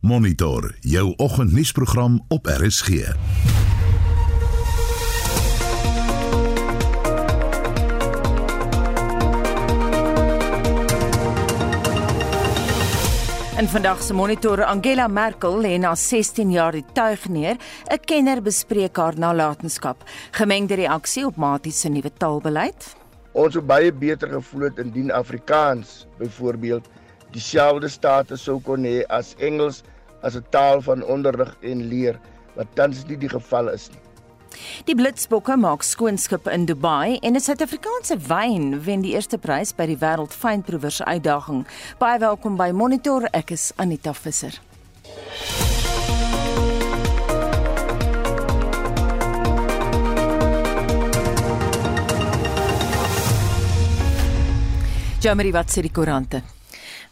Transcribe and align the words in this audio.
Monitor 0.00 0.74
jou 0.80 1.14
oggendnuusprogram 1.16 2.24
op 2.28 2.46
RSG. 2.46 2.88
In 2.88 3.14
vandag 13.68 14.02
se 14.02 14.14
monitor 14.14 14.64
Angela 14.64 15.08
Merkel 15.08 15.60
lê 15.60 15.78
na 15.78 15.94
16 15.94 16.50
jaar 16.50 16.72
die 16.72 16.84
tuig 16.92 17.28
neer. 17.28 17.56
'n 17.90 17.98
Kenner 18.04 18.42
bespreek 18.42 18.96
haar 18.96 19.18
nalatenskap. 19.18 20.04
Gemengde 20.30 20.74
reaksie 20.74 21.26
op 21.26 21.36
Matie 21.36 21.72
se 21.72 21.88
nuwe 21.88 22.12
taalbeleid. 22.12 22.96
Ons 23.32 23.52
sou 23.52 23.64
baie 23.64 23.92
beter 23.92 24.28
gevoel 24.28 24.60
het 24.60 24.78
indien 24.78 25.10
Afrikaans 25.10 26.06
byvoorbeeld 26.18 26.88
dieselfde 27.32 27.88
status 27.88 28.42
sou 28.42 28.58
kon 28.60 28.84
hê 28.84 29.02
as 29.08 29.34
Engels 29.38 29.82
as 30.22 30.36
'n 30.36 30.44
taal 30.50 30.82
van 30.82 31.02
onderrig 31.04 31.56
en 31.62 31.88
leer, 31.88 32.18
wat 32.54 32.66
tans 32.74 33.06
nie 33.06 33.16
die 33.16 33.28
geval 33.28 33.68
is 33.68 33.90
nie. 33.90 34.02
Die 34.84 34.94
Blitsbokke 34.94 35.56
maak 35.56 35.82
skoonskip 35.82 36.48
in 36.48 36.66
Dubai 36.66 37.18
en 37.22 37.36
'n 37.36 37.40
Suid-Afrikaanse 37.40 38.16
wyn 38.28 38.82
wen 38.84 39.00
die 39.00 39.12
eerste 39.12 39.38
prys 39.38 39.72
by 39.72 39.86
die 39.86 39.98
Wêreld 39.98 40.32
Fynproevers 40.32 41.02
uitdaging. 41.02 41.66
Baie 41.98 42.18
welkom 42.18 42.56
by 42.56 42.70
Monitor. 42.70 43.28
Ek 43.32 43.50
is 43.50 43.72
Anita 43.76 44.12
Visser. 44.12 44.60
Jamie, 55.20 55.52
wat 55.52 55.70
sê 55.70 55.82
die 55.82 55.90
koerante? 55.90 56.57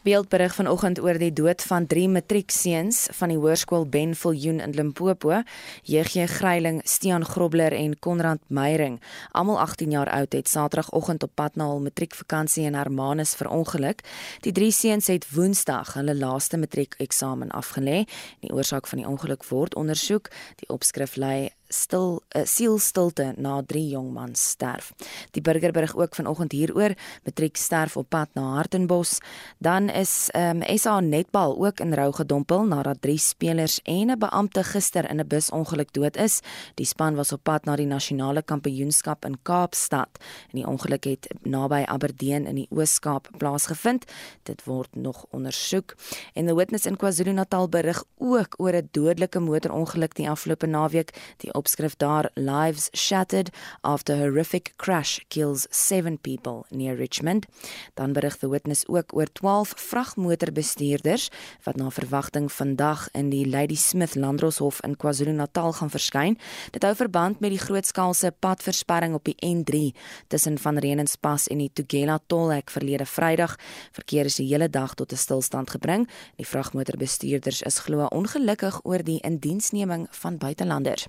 Beeldberig 0.07 0.55
vanoggend 0.55 1.01
oor 1.03 1.19
die 1.19 1.33
dood 1.35 1.65
van 1.67 1.87
drie 1.91 2.05
matriekseuns 2.07 3.09
van 3.19 3.33
die 3.33 3.39
hoërskool 3.43 3.89
Ben 3.91 4.13
Viljoen 4.15 4.61
in 4.63 4.77
Limpopo, 4.79 5.41
JG 5.83 6.29
Greiling, 6.31 6.79
Stean 6.87 7.27
Grobler 7.27 7.75
en 7.75 7.97
Konrad 7.99 8.39
Meyering. 8.47 9.01
Almal 9.35 9.59
18 9.65 9.91
jaar 9.91 10.13
oud 10.15 10.39
het 10.39 10.47
Saterdagoggend 10.47 11.27
op 11.27 11.35
pad 11.35 11.59
na 11.59 11.67
hul 11.73 11.83
matriekvakansie 11.89 12.69
in 12.71 12.79
Hermanus 12.79 13.35
verongeluk. 13.35 14.07
Die 14.47 14.55
drie 14.55 14.71
seuns 14.71 15.11
het 15.11 15.27
Woensdag 15.35 15.97
hulle 15.99 16.15
laaste 16.15 16.55
matriekeksamen 16.63 17.51
afgelê. 17.51 18.05
Die 18.47 18.55
oorsaak 18.55 18.87
van 18.87 19.03
die 19.03 19.11
ongeluk 19.11 19.43
word 19.51 19.75
ondersoek. 19.75 20.31
Die 20.63 20.71
opskrif 20.71 21.19
lei 21.19 21.51
stil 21.69 22.23
uh, 22.37 22.45
sielstilte 22.45 23.33
na 23.37 23.63
drie 23.63 23.89
jong 23.89 24.13
mans 24.13 24.51
sterf. 24.51 24.93
Die 25.31 25.43
burgerberig 25.43 25.97
ook 25.97 26.15
vanoggend 26.15 26.53
hieroor, 26.53 26.95
matriek 27.25 27.57
sterf 27.57 27.97
op 27.97 28.09
pad 28.09 28.29
na 28.35 28.43
Hartenbos. 28.55 29.19
Dan 29.59 29.89
is 29.89 30.29
ehm 30.33 30.63
um, 30.63 30.79
SA 30.79 31.01
netbal 31.01 31.57
ook 31.67 31.81
in 31.81 31.95
rou 31.95 32.13
gedompel 32.13 32.67
nadat 32.67 33.01
drie 33.01 33.19
spelers 33.19 33.81
en 33.83 34.11
'n 34.11 34.19
beampte 34.19 34.65
gister 34.65 35.11
in 35.11 35.21
'n 35.21 35.27
busongeluk 35.27 35.93
dood 35.93 36.17
is. 36.17 36.41
Die 36.75 36.87
span 36.87 37.15
was 37.15 37.33
op 37.33 37.43
pad 37.43 37.65
na 37.65 37.77
die 37.77 37.87
nasionale 37.87 38.43
kampioenskap 38.43 39.25
in 39.25 39.39
Kaapstad 39.43 40.09
en 40.51 40.59
die 40.61 40.67
ongeluk 40.67 41.05
het 41.05 41.35
naby 41.43 41.83
Aberdeen 41.87 42.47
in 42.47 42.55
die 42.55 42.69
Oos-Kaap 42.71 43.29
plaasgevind. 43.39 44.05
Dit 44.43 44.65
word 44.65 44.95
nog 44.95 45.25
ondersoek. 45.31 45.95
En 46.35 46.47
the 46.47 46.55
Witness 46.55 46.87
in 46.87 46.97
KwaZulu-Natal 46.97 47.69
berig 47.69 48.05
ook 48.19 48.55
oor 48.57 48.73
'n 48.73 48.89
dodelike 48.91 49.41
motorongeluk 49.41 50.15
die 50.15 50.31
afgelope 50.31 50.67
naweek. 50.67 51.11
Die 51.37 51.55
opskrif 51.57 51.97
daar 51.97 52.31
lives 52.35 52.89
shattered 52.93 53.51
after 53.81 54.17
horrific 54.17 54.73
crash 54.77 55.19
kills 55.29 55.67
7 55.71 56.19
people 56.19 56.65
near 56.71 56.97
Richmond. 56.97 57.47
Dan 57.95 58.13
berig 58.13 58.37
the 58.37 58.49
witness 58.49 58.85
ook 58.87 59.15
oor 59.17 59.27
12 59.33 59.73
vragmotorbestuurders 59.77 61.29
wat 61.63 61.77
na 61.77 61.91
verwagting 61.91 62.53
vandag 62.53 63.09
in 63.13 63.31
die 63.31 63.47
Lady 63.49 63.77
Smith 63.77 64.15
Landroshof 64.15 64.81
in 64.85 64.97
KwaZulu-Natal 64.97 65.73
gaan 65.73 65.91
verskyn. 65.91 66.39
Dit 66.71 66.83
hou 66.83 66.95
verband 66.95 67.41
met 67.41 67.51
die 67.51 67.61
grootskaalse 67.61 68.33
padversperring 68.39 69.15
op 69.15 69.25
die 69.25 69.37
N3 69.45 69.93
tussen 70.29 70.59
Van 70.59 70.79
Reenenspas 70.79 71.49
en 71.49 71.59
die 71.59 71.71
Tugela 71.73 72.19
tolhek 72.27 72.71
verlede 72.71 73.07
Vrydag. 73.07 73.57
Verkeer 73.93 74.25
is 74.31 74.39
die 74.41 74.49
hele 74.49 74.69
dag 74.71 74.95
tot 74.95 75.13
'n 75.13 75.17
stilstand 75.17 75.71
gebring. 75.71 76.09
Die 76.37 76.47
vragmotorbestuurders 76.47 77.63
is 77.63 77.79
glo 77.79 78.07
ongelukkig 78.07 78.81
oor 78.85 79.03
die 79.03 79.21
indiensneming 79.21 80.07
van 80.11 80.39
buitelanders. 80.39 81.07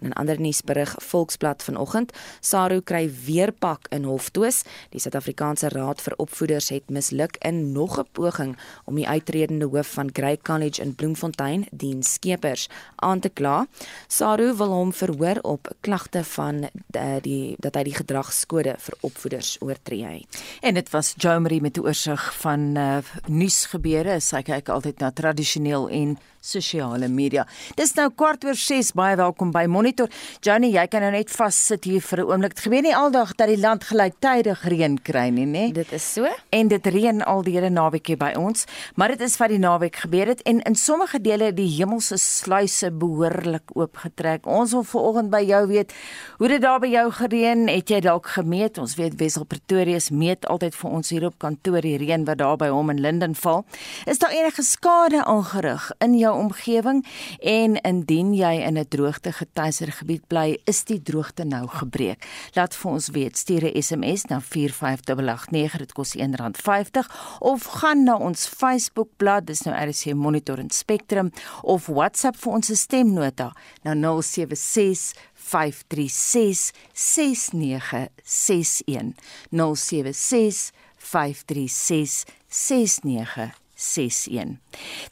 En 0.00 0.08
'n 0.08 0.12
ander 0.12 0.40
nuusberig 0.40 0.94
Volksblad 0.98 1.62
vanoggend, 1.62 2.12
Saru 2.40 2.80
kry 2.80 3.10
weer 3.24 3.52
pak 3.52 3.86
in 3.88 4.04
Hoftwis. 4.04 4.62
Die 4.90 5.00
Suid-Afrikaanse 5.00 5.68
Raad 5.68 6.00
vir 6.00 6.14
Opvoeders 6.16 6.68
het 6.68 6.88
misluk 6.88 7.36
in 7.38 7.72
nog 7.72 7.98
'n 7.98 8.06
poging 8.12 8.56
om 8.84 8.94
die 8.94 9.08
uitredende 9.08 9.66
hoof 9.66 9.86
van 9.86 10.10
Grey 10.12 10.38
College 10.42 10.82
in 10.82 10.94
Bloemfontein, 10.94 11.66
Dean 11.70 12.02
Skeepers, 12.02 12.68
aan 12.96 13.20
te 13.20 13.28
kla. 13.28 13.66
Saru 14.06 14.54
wil 14.56 14.68
hom 14.68 14.92
verhoor 14.92 15.38
op 15.42 15.70
klagte 15.80 16.24
van 16.24 16.68
die, 16.86 17.20
die 17.20 17.56
dat 17.58 17.74
hy 17.74 17.82
die 17.82 17.94
gedragskode 17.94 18.74
vir 18.78 18.96
opvoeders 19.06 19.56
oortree 19.60 20.04
het. 20.04 20.42
En 20.60 20.74
dit 20.74 20.90
was 20.90 21.14
Jomri 21.16 21.60
met 21.60 21.74
die 21.74 21.84
oorsig 21.84 22.34
van 22.40 22.76
uh, 22.76 22.98
nuusgebeure. 23.26 24.20
Sy 24.20 24.42
kyk 24.46 24.68
altyd 24.68 25.00
na 25.00 25.10
tradisioneel 25.10 25.88
en 25.88 26.18
sosiale 26.40 27.08
media. 27.08 27.44
Dis 27.76 27.92
nou 27.96 28.08
kwart 28.16 28.44
oor 28.48 28.56
6. 28.56 28.94
Baie 28.96 29.16
welkom 29.20 29.52
by 29.54 29.66
Monitor. 29.70 30.08
Johnny, 30.42 30.72
jy 30.74 30.86
kan 30.90 31.04
nou 31.04 31.12
net 31.14 31.30
vas 31.30 31.56
sit 31.70 31.86
hier 31.86 32.00
vir 32.00 32.20
'n 32.20 32.26
oomblik. 32.26 32.54
Dit 32.54 32.64
gebeur 32.64 32.82
nie 32.82 32.94
aldag 32.96 33.34
dat 33.36 33.48
die 33.48 33.58
land 33.58 33.84
gelyktydig 33.84 34.64
reën 34.64 34.98
kry 35.02 35.28
nie, 35.30 35.46
né? 35.46 35.72
Dit 35.72 35.92
is 35.92 36.12
so. 36.12 36.26
En 36.50 36.68
dit 36.68 36.86
reën 36.86 37.22
al 37.22 37.42
die 37.42 37.54
hele 37.54 37.70
naweek 37.70 38.06
hier 38.06 38.16
by 38.16 38.32
ons, 38.36 38.66
maar 38.96 39.08
dit 39.08 39.20
is 39.20 39.36
wat 39.36 39.48
die 39.48 39.58
naweek 39.58 39.96
gebeur 39.96 40.26
het 40.26 40.42
en 40.42 40.60
in 40.62 40.74
sommige 40.74 41.20
dele 41.20 41.52
die 41.52 41.68
hemelse 41.68 42.16
sluise 42.18 42.90
behoorlik 42.90 43.70
oopgetrek. 43.74 44.46
Ons 44.46 44.72
wil 44.72 44.82
vanoggend 44.82 45.30
by 45.30 45.42
jou 45.46 45.66
weet, 45.66 45.92
hoe 46.38 46.48
dit 46.48 46.62
daar 46.62 46.80
by 46.80 46.88
jou 46.88 47.10
gereën, 47.10 47.68
het 47.68 47.88
jy 47.88 48.00
dalk 48.00 48.26
gemeet? 48.26 48.78
Ons 48.78 48.96
weet 48.96 49.14
Wessel 49.20 49.44
Pretoria 49.44 49.98
meet 50.10 50.46
altyd 50.46 50.74
vir 50.74 50.90
ons 50.90 51.10
hier 51.10 51.26
op 51.26 51.38
kantoor 51.38 51.80
die 51.80 51.96
reën 51.96 52.24
wat 52.24 52.38
daar 52.38 52.56
by 52.56 52.68
hom 52.68 52.90
in 52.90 53.00
Linden 53.00 53.34
val. 53.34 53.64
Is 54.06 54.18
daar 54.18 54.30
enige 54.30 54.62
skade 54.62 55.24
aangerig 55.24 55.90
in 56.00 56.18
jou 56.18 56.34
omgewing 56.38 57.06
en 57.40 57.76
indien 57.76 58.34
jy 58.34 58.54
in 58.66 58.78
'n 58.78 58.88
droogte 58.88 59.32
getuieer 59.32 59.59
gebied 59.68 60.26
bly, 60.28 60.58
is 60.64 60.84
die 60.84 61.02
droogte 61.02 61.44
nou 61.44 61.66
gebreek. 61.68 62.24
Laat 62.56 62.74
vir 62.74 62.90
ons 62.90 63.08
weet, 63.14 63.36
stuur 63.36 63.64
'n 63.64 63.82
SMS 63.82 64.24
na 64.28 64.40
45889, 64.40 65.78
dit 65.78 65.92
kos 65.92 66.16
R1.50 66.16 67.06
of 67.40 67.64
gaan 67.64 68.04
na 68.04 68.16
ons 68.16 68.48
Facebookblad, 68.48 69.46
dis 69.46 69.62
nou 69.62 69.74
RC 69.74 70.14
Monitor 70.14 70.58
en 70.58 70.70
Spectrum 70.70 71.30
of 71.62 71.86
WhatsApp 71.86 72.36
vir 72.36 72.52
ons 72.52 72.80
stemnota 72.80 73.52
na 73.82 73.94
076 73.94 75.14
536 75.34 76.72
6961 76.92 79.14
076 79.50 80.70
536 80.96 82.24
6961 82.48 83.60
61. 83.80 84.58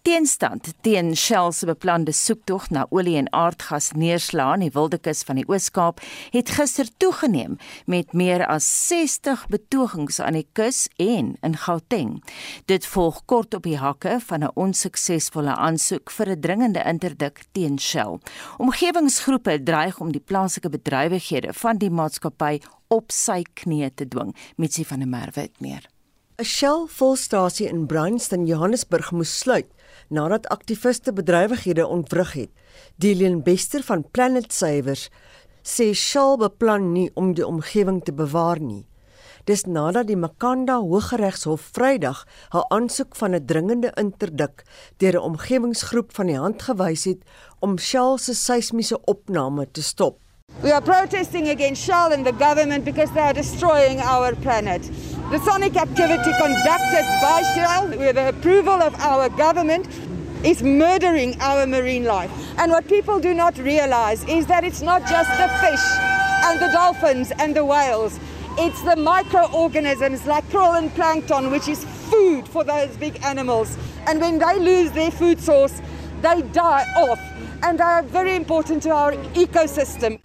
Teenstand 0.02 0.72
teen 0.84 1.14
Shell 1.16 1.52
se 1.52 1.66
beplande 1.66 2.12
soektog 2.12 2.68
na 2.70 2.84
olie 2.92 3.16
en 3.16 3.30
aardgas 3.32 3.90
neerslaan 3.96 4.60
in 4.60 4.68
die 4.68 4.74
Wildekus 4.74 5.24
van 5.24 5.40
die 5.40 5.46
Oos-Kaap 5.48 6.02
het 6.34 6.52
gister 6.52 6.90
toegeneem 7.00 7.56
met 7.86 8.12
meer 8.12 8.44
as 8.46 8.68
60 8.88 9.46
betogings 9.48 10.20
aan 10.20 10.36
die 10.36 10.46
kus 10.52 10.84
en 11.00 11.34
in 11.42 11.56
Gauteng. 11.64 12.18
Dit 12.68 12.86
volg 12.86 13.22
kort 13.24 13.56
op 13.56 13.64
die 13.64 13.78
hakke 13.80 14.18
van 14.28 14.44
'n 14.44 14.54
onsuksesvolle 14.54 15.54
aansoek 15.56 16.10
vir 16.10 16.28
'n 16.30 16.40
dringende 16.40 16.82
interdik 16.84 17.44
teen 17.52 17.78
Shell. 17.78 18.20
Omgewingsgroepe 18.58 19.62
dreig 19.62 20.00
om 20.00 20.12
die 20.12 20.24
plaaslike 20.24 20.68
bedrywighede 20.68 21.52
van 21.52 21.78
die 21.78 21.90
maatskappy 21.90 22.60
op 22.88 23.12
sy 23.12 23.42
knieë 23.54 23.94
te 23.94 24.08
dwing, 24.08 24.36
Mitsi 24.56 24.84
van 24.84 24.98
der 24.98 25.08
Merwe 25.08 25.40
het 25.40 25.60
meer. 25.60 25.88
'n 26.38 26.44
Shell 26.44 26.84
volstasie 26.86 27.66
in 27.66 27.86
Bryanston, 27.90 28.44
Johannesburg 28.46 29.08
moes 29.10 29.30
sluit 29.38 29.66
nadat 30.08 30.44
aktiviste 30.54 31.10
bedrywighede 31.12 31.86
ontwrig 31.86 32.32
het. 32.32 32.50
Delian 33.02 33.40
Bester 33.42 33.82
van 33.82 34.04
Planet 34.14 34.52
Savers 34.54 35.08
sê 35.66 35.88
Shell 35.92 36.36
beplan 36.38 36.92
nie 36.92 37.08
om 37.18 37.32
die 37.34 37.46
omgewing 37.46 37.98
te 38.04 38.14
bewaar 38.14 38.62
nie. 38.62 38.84
Dis 39.50 39.66
nadat 39.66 40.06
die 40.06 40.20
Makanda 40.20 40.78
Hooggeregshof 40.78 41.66
Vrydag 41.74 42.22
haar 42.54 42.70
aansoek 42.70 43.18
van 43.18 43.34
'n 43.34 43.44
dringende 43.44 43.90
interdik 43.96 44.62
deur 45.02 45.18
'n 45.18 45.26
omgewingsgroep 45.32 46.14
van 46.14 46.26
die 46.26 46.38
hand 46.38 46.62
gewys 46.62 47.04
het 47.04 47.26
om 47.58 47.78
Shell 47.78 48.16
se 48.18 48.34
seismiese 48.34 49.04
opname 49.04 49.66
te 49.72 49.82
stop. 49.82 50.22
We 50.60 50.72
are 50.72 50.80
protesting 50.80 51.50
against 51.50 51.84
Shell 51.84 52.12
and 52.12 52.26
the 52.26 52.32
government 52.32 52.84
because 52.84 53.12
they 53.12 53.20
are 53.20 53.32
destroying 53.32 54.00
our 54.00 54.34
planet. 54.34 54.82
The 55.30 55.38
sonic 55.38 55.76
activity 55.76 56.32
conducted 56.36 57.06
by 57.22 57.42
Shell 57.54 57.88
with 57.90 58.16
the 58.16 58.30
approval 58.30 58.82
of 58.82 58.92
our 58.96 59.28
government 59.28 59.86
is 60.44 60.60
murdering 60.60 61.40
our 61.40 61.64
marine 61.64 62.04
life. 62.04 62.32
And 62.58 62.72
what 62.72 62.88
people 62.88 63.20
do 63.20 63.34
not 63.34 63.56
realize 63.56 64.24
is 64.24 64.46
that 64.48 64.64
it's 64.64 64.82
not 64.82 65.02
just 65.02 65.30
the 65.38 65.46
fish 65.60 65.86
and 66.44 66.58
the 66.58 66.70
dolphins 66.72 67.30
and 67.38 67.54
the 67.54 67.64
whales. 67.64 68.18
It's 68.58 68.82
the 68.82 68.96
microorganisms 68.96 70.26
like 70.26 70.44
krill 70.48 70.76
and 70.76 70.92
plankton, 70.96 71.52
which 71.52 71.68
is 71.68 71.84
food 72.10 72.48
for 72.48 72.64
those 72.64 72.96
big 72.96 73.22
animals. 73.22 73.78
And 74.08 74.20
when 74.20 74.40
they 74.40 74.58
lose 74.58 74.90
their 74.90 75.12
food 75.12 75.38
source, 75.38 75.80
they 76.20 76.42
die 76.42 76.84
off 76.96 77.20
and 77.62 77.78
they 77.78 77.84
are 77.84 78.02
very 78.02 78.34
important 78.34 78.82
to 78.82 78.90
our 78.90 79.12
ecosystem. 79.12 80.18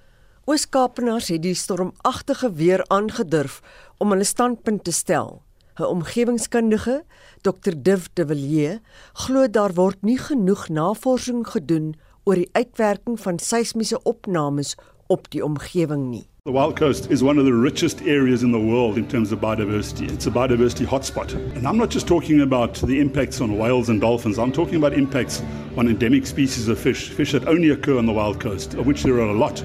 Ooskaapenaars 0.43 1.29
het 1.31 1.39
die 1.45 1.55
stormagtige 1.55 2.49
weer 2.59 2.81
aangedurf 2.91 3.61
om 4.03 4.11
hulle 4.11 4.25
standpunt 4.27 4.83
te 4.83 4.91
stel. 4.91 5.41
'n 5.79 5.83
Omgewingskundige, 5.87 7.03
Dr. 7.41 7.71
Div 7.77 8.07
de 8.13 8.25
Villiers, 8.27 8.79
glo 9.13 9.47
daar 9.47 9.73
word 9.73 10.01
nie 10.01 10.17
genoeg 10.17 10.67
navorsing 10.69 11.47
gedoen 11.47 11.95
oor 12.23 12.35
die 12.35 12.49
uitwerking 12.51 13.19
van 13.19 13.39
seismiese 13.39 14.03
opnames 14.03 14.75
op 15.07 15.31
die 15.31 15.45
omgewing 15.45 16.09
nie. 16.09 16.27
The 16.43 16.51
Wild 16.51 16.75
Coast 16.75 17.09
is 17.09 17.21
one 17.21 17.39
of 17.39 17.45
the 17.45 17.61
richest 17.61 18.01
areas 18.01 18.41
in 18.41 18.51
the 18.51 18.59
world 18.59 18.97
in 18.97 19.07
terms 19.07 19.31
of 19.31 19.39
biodiversity. 19.39 20.11
It's 20.11 20.27
a 20.27 20.31
biodiversity 20.31 20.85
hotspot. 20.85 21.33
And 21.55 21.65
I'm 21.65 21.77
not 21.77 21.93
just 21.93 22.07
talking 22.07 22.41
about 22.41 22.73
the 22.73 22.99
impacts 22.99 23.39
on 23.39 23.57
whales 23.57 23.89
and 23.89 24.01
dolphins, 24.01 24.37
I'm 24.37 24.51
talking 24.51 24.75
about 24.75 24.93
impacts 24.97 25.41
on 25.77 25.87
endemic 25.87 26.25
species 26.25 26.67
of 26.67 26.77
fish, 26.77 27.09
fish 27.09 27.31
that 27.31 27.47
only 27.47 27.69
occur 27.69 27.97
on 27.97 28.05
the 28.05 28.13
Wild 28.13 28.41
Coast, 28.41 28.73
of 28.73 28.85
which 28.85 29.03
there 29.03 29.21
are 29.21 29.29
a 29.29 29.39
lot. 29.39 29.63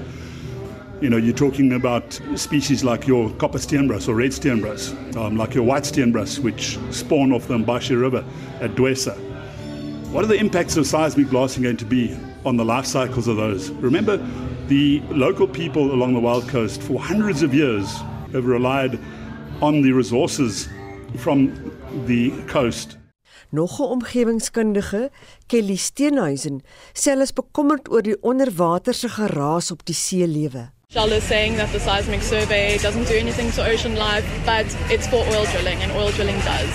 You 1.01 1.09
know, 1.09 1.15
you're 1.15 1.33
talking 1.33 1.71
about 1.73 2.19
species 2.35 2.83
like 2.83 3.07
your 3.07 3.29
copper 3.35 3.57
steenbras 3.57 4.09
or 4.09 4.15
red 4.15 4.31
steenbras, 4.31 4.93
um, 5.15 5.37
like 5.37 5.55
your 5.55 5.63
white 5.63 5.83
steenbras, 5.83 6.39
which 6.39 6.77
spawn 6.91 7.31
off 7.31 7.47
the 7.47 7.57
Mbashi 7.57 7.99
River 7.99 8.25
at 8.59 8.71
Dwesa. 8.71 9.15
What 10.11 10.25
are 10.25 10.27
the 10.27 10.35
impacts 10.35 10.75
of 10.75 10.85
seismic 10.85 11.29
blasting 11.29 11.63
going 11.63 11.77
to 11.77 11.85
be 11.85 12.17
on 12.43 12.57
the 12.57 12.65
life 12.65 12.85
cycles 12.85 13.29
of 13.29 13.37
those? 13.37 13.69
Remember, 13.69 14.17
the 14.67 14.99
local 15.09 15.47
people 15.47 15.93
along 15.93 16.15
the 16.15 16.19
Wild 16.19 16.49
Coast 16.49 16.81
for 16.81 16.99
hundreds 16.99 17.43
of 17.43 17.53
years 17.53 17.87
have 18.33 18.45
relied 18.45 18.99
on 19.61 19.81
the 19.81 19.93
resources 19.93 20.67
from 21.15 21.53
the 22.07 22.31
coast. 22.47 22.97
Nog 23.51 23.79
'n 23.79 23.85
omgewingskundige, 23.85 25.09
Kelly 25.47 25.77
Steenhuisen, 25.77 26.61
sê 26.93 27.11
hulle 27.11 27.23
is 27.23 27.33
bekommerd 27.33 27.89
oor 27.89 28.01
die 28.01 28.17
onderwaterse 28.21 29.09
geraas 29.09 29.71
op 29.71 29.85
die 29.85 29.95
seelewe. 29.95 30.69
Shell 30.91 31.11
is 31.11 31.23
saying 31.23 31.55
that 31.57 31.71
the 31.71 31.79
seismic 31.79 32.23
survey 32.23 32.75
doesn't 32.79 33.07
do 33.07 33.13
anything 33.13 33.51
to 33.51 33.63
ocean 33.63 33.95
life, 33.95 34.25
but 34.43 34.65
it's 34.89 35.05
for 35.05 35.17
oil 35.17 35.45
drilling, 35.51 35.77
and 35.83 35.91
oil 35.91 36.09
drilling 36.09 36.39
does. 36.39 36.73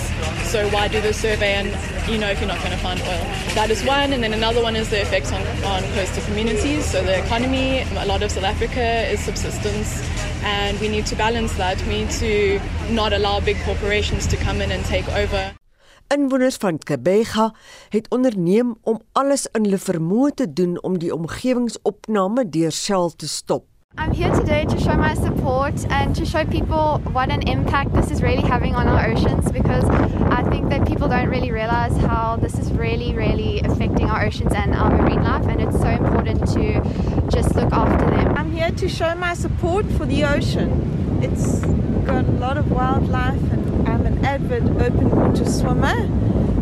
So 0.53 0.69
why 0.69 0.87
do 0.87 1.01
the 1.01 1.13
survey 1.13 1.55
and 1.55 1.67
you 2.09 2.17
know 2.17 2.31
if 2.31 2.39
you're 2.39 2.47
not 2.47 2.59
going 2.59 2.71
to 2.71 2.77
find 2.77 3.01
oil? 3.01 3.25
That 3.59 3.71
is 3.73 3.83
one, 3.83 4.13
and 4.13 4.23
then 4.23 4.33
another 4.33 4.63
one 4.63 4.77
is 4.77 4.89
the 4.89 5.01
effects 5.01 5.33
on, 5.33 5.43
on 5.65 5.83
coastal 5.95 6.23
communities. 6.27 6.85
So 6.85 7.03
the 7.03 7.19
economy, 7.25 7.81
a 7.81 8.07
lot 8.07 8.23
of 8.23 8.31
South 8.31 8.45
Africa 8.45 8.87
is 9.11 9.19
subsistence, 9.19 10.01
and 10.45 10.79
we 10.79 10.89
need 10.89 11.07
to 11.07 11.17
balance 11.17 11.53
that. 11.57 11.83
We 11.89 12.05
need 12.05 12.11
to 12.23 12.61
not 12.91 13.13
allow 13.13 13.41
big 13.41 13.59
corporations 13.65 14.29
to 14.29 14.37
come 14.37 14.61
in 14.61 14.71
and 14.71 14.85
take 14.85 15.09
over. 15.09 15.57
Inwoners 16.15 16.57
van 16.57 16.79
Kebega 16.79 17.51
het 17.89 18.07
onderneem 18.09 18.77
om 18.83 19.03
alles 19.13 19.49
in 19.51 19.67
hulle 19.67 19.83
vermoë 19.83 20.35
te 20.35 20.53
doen 20.53 20.83
om 20.83 21.03
die 21.03 21.11
omgewingsopname 21.11 22.47
deur 22.49 22.71
Shell 22.71 23.11
te 23.17 23.27
stop. 23.27 23.74
I'm 23.97 24.11
here 24.13 24.33
today 24.35 24.65
to 24.65 24.81
show 24.81 24.95
my 24.97 25.15
support 25.15 25.87
and 25.89 26.17
to 26.17 26.27
show 26.27 26.45
people 26.45 26.99
what 27.13 27.31
an 27.31 27.47
impact 27.47 27.93
this 27.95 28.11
is 28.11 28.23
really 28.23 28.43
having 28.43 28.75
on 28.75 28.89
our 28.89 29.07
oceans 29.07 29.53
because 29.53 29.85
I 29.85 30.43
think 30.51 30.69
that 30.71 30.87
people 30.89 31.07
don't 31.09 31.29
really 31.29 31.53
realize 31.53 31.97
how 31.99 32.35
this 32.37 32.59
is 32.59 32.73
really, 32.73 33.15
really 33.15 33.61
affecting 33.61 34.11
our 34.11 34.25
oceans 34.25 34.53
and 34.53 34.75
our 34.75 34.91
marine 34.91 35.23
life, 35.23 35.47
and 35.47 35.61
it's 35.61 35.79
so 35.79 35.87
important 35.87 36.41
to 36.55 37.29
just 37.31 37.55
look 37.55 37.73
after 37.73 38.11
them. 38.11 38.37
I'm 38.37 38.51
here 38.51 38.73
to 38.73 38.89
show 38.89 39.15
my 39.15 39.35
support 39.35 39.87
for 39.93 40.07
the 40.07 40.25
ocean. 40.25 41.21
It's 41.23 41.61
got 42.05 42.25
a 42.25 42.33
lot 42.33 42.59
of 42.59 42.73
wildlife, 42.73 43.41
and 43.53 43.89
I'm 43.89 44.07
an 44.07 44.25
avid 44.25 44.71
open 44.83 45.11
water 45.11 45.45
swimmer, 45.45 45.95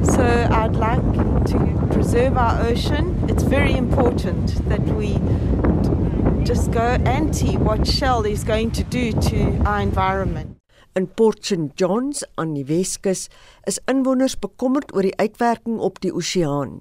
so 0.05 0.23
I'd 0.23 0.77
like 0.77 1.01
to 1.47 1.89
preserve 1.93 2.37
our 2.37 2.61
ocean. 2.67 3.25
It's 3.31 3.43
very 3.43 3.73
important 3.73 4.69
that 4.69 4.83
we 4.83 5.19
just 6.45 6.73
go 6.73 6.99
anti 7.07 7.57
what 7.57 7.87
Shell 7.87 8.25
is 8.27 8.43
going 8.45 8.71
to 8.73 8.83
do 8.83 9.13
to 9.13 9.63
our 9.65 9.81
environment. 9.81 10.57
In 10.95 11.07
Port 11.07 11.45
St 11.45 11.77
Johns 11.79 12.25
aan 12.35 12.55
die 12.55 12.65
Weskus 12.67 13.29
is 13.67 13.79
inwoners 13.87 14.35
bekommerd 14.39 14.91
oor 14.95 15.07
die 15.07 15.15
uitwerking 15.23 15.79
op 15.79 16.01
die 16.03 16.13
oseaan 16.13 16.81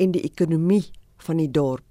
en 0.00 0.14
die 0.16 0.22
ekonomie 0.24 0.86
van 1.26 1.42
die 1.42 1.50
dorp. 1.50 1.84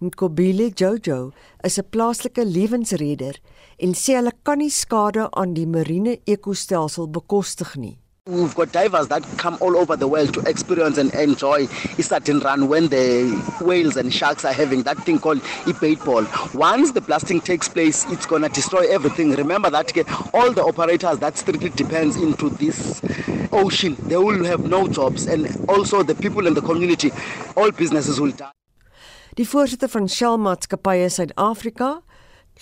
Nkobile 0.00 0.70
Jojo 0.74 1.32
is 1.64 1.78
'n 1.78 1.88
plaaslike 1.90 2.44
lewensredder 2.44 3.40
en 3.78 3.94
sê 3.94 4.20
hulle 4.20 4.32
kan 4.42 4.58
nie 4.58 4.70
skade 4.70 5.30
aan 5.30 5.54
die 5.54 5.66
marine 5.66 6.18
ekostelsel 6.24 7.08
bekostig 7.08 7.76
nie. 7.76 7.99
We've 8.26 8.54
got 8.54 8.70
divers 8.70 9.08
that 9.08 9.22
come 9.38 9.56
all 9.62 9.78
over 9.78 9.96
the 9.96 10.06
world 10.06 10.34
to 10.34 10.40
experience 10.40 10.98
and 10.98 11.12
enjoy 11.14 11.66
a 11.98 12.02
certain 12.02 12.40
run 12.40 12.68
when 12.68 12.88
the 12.88 13.32
whales 13.62 13.96
and 13.96 14.12
sharks 14.12 14.44
are 14.44 14.52
having 14.52 14.82
that 14.82 14.98
thing 14.98 15.18
called 15.18 15.40
a 15.66 15.72
bait 15.72 16.04
ball. 16.04 16.26
Once 16.52 16.92
the 16.92 17.00
blasting 17.00 17.40
takes 17.40 17.66
place, 17.66 18.04
it's 18.12 18.26
going 18.26 18.42
to 18.42 18.50
destroy 18.50 18.86
everything. 18.90 19.30
Remember 19.32 19.70
that 19.70 19.90
all 20.34 20.52
the 20.52 20.62
operators 20.62 21.18
that 21.20 21.38
strictly 21.38 21.70
depends 21.70 22.16
into 22.16 22.50
this 22.50 23.00
ocean, 23.52 23.96
they 24.00 24.18
will 24.18 24.44
have 24.44 24.68
no 24.68 24.86
jobs 24.86 25.26
and 25.26 25.48
also 25.68 26.02
the 26.02 26.14
people 26.14 26.46
in 26.46 26.52
the 26.52 26.60
community, 26.60 27.10
all 27.56 27.70
businesses 27.70 28.20
will 28.20 28.32
die. 28.32 28.52
Die 29.36 29.44
voorsitter 29.46 29.88
van 29.88 30.08
Shell 30.08 30.36
Maatskappye 30.38 31.08
Suid-Afrika, 31.08 32.02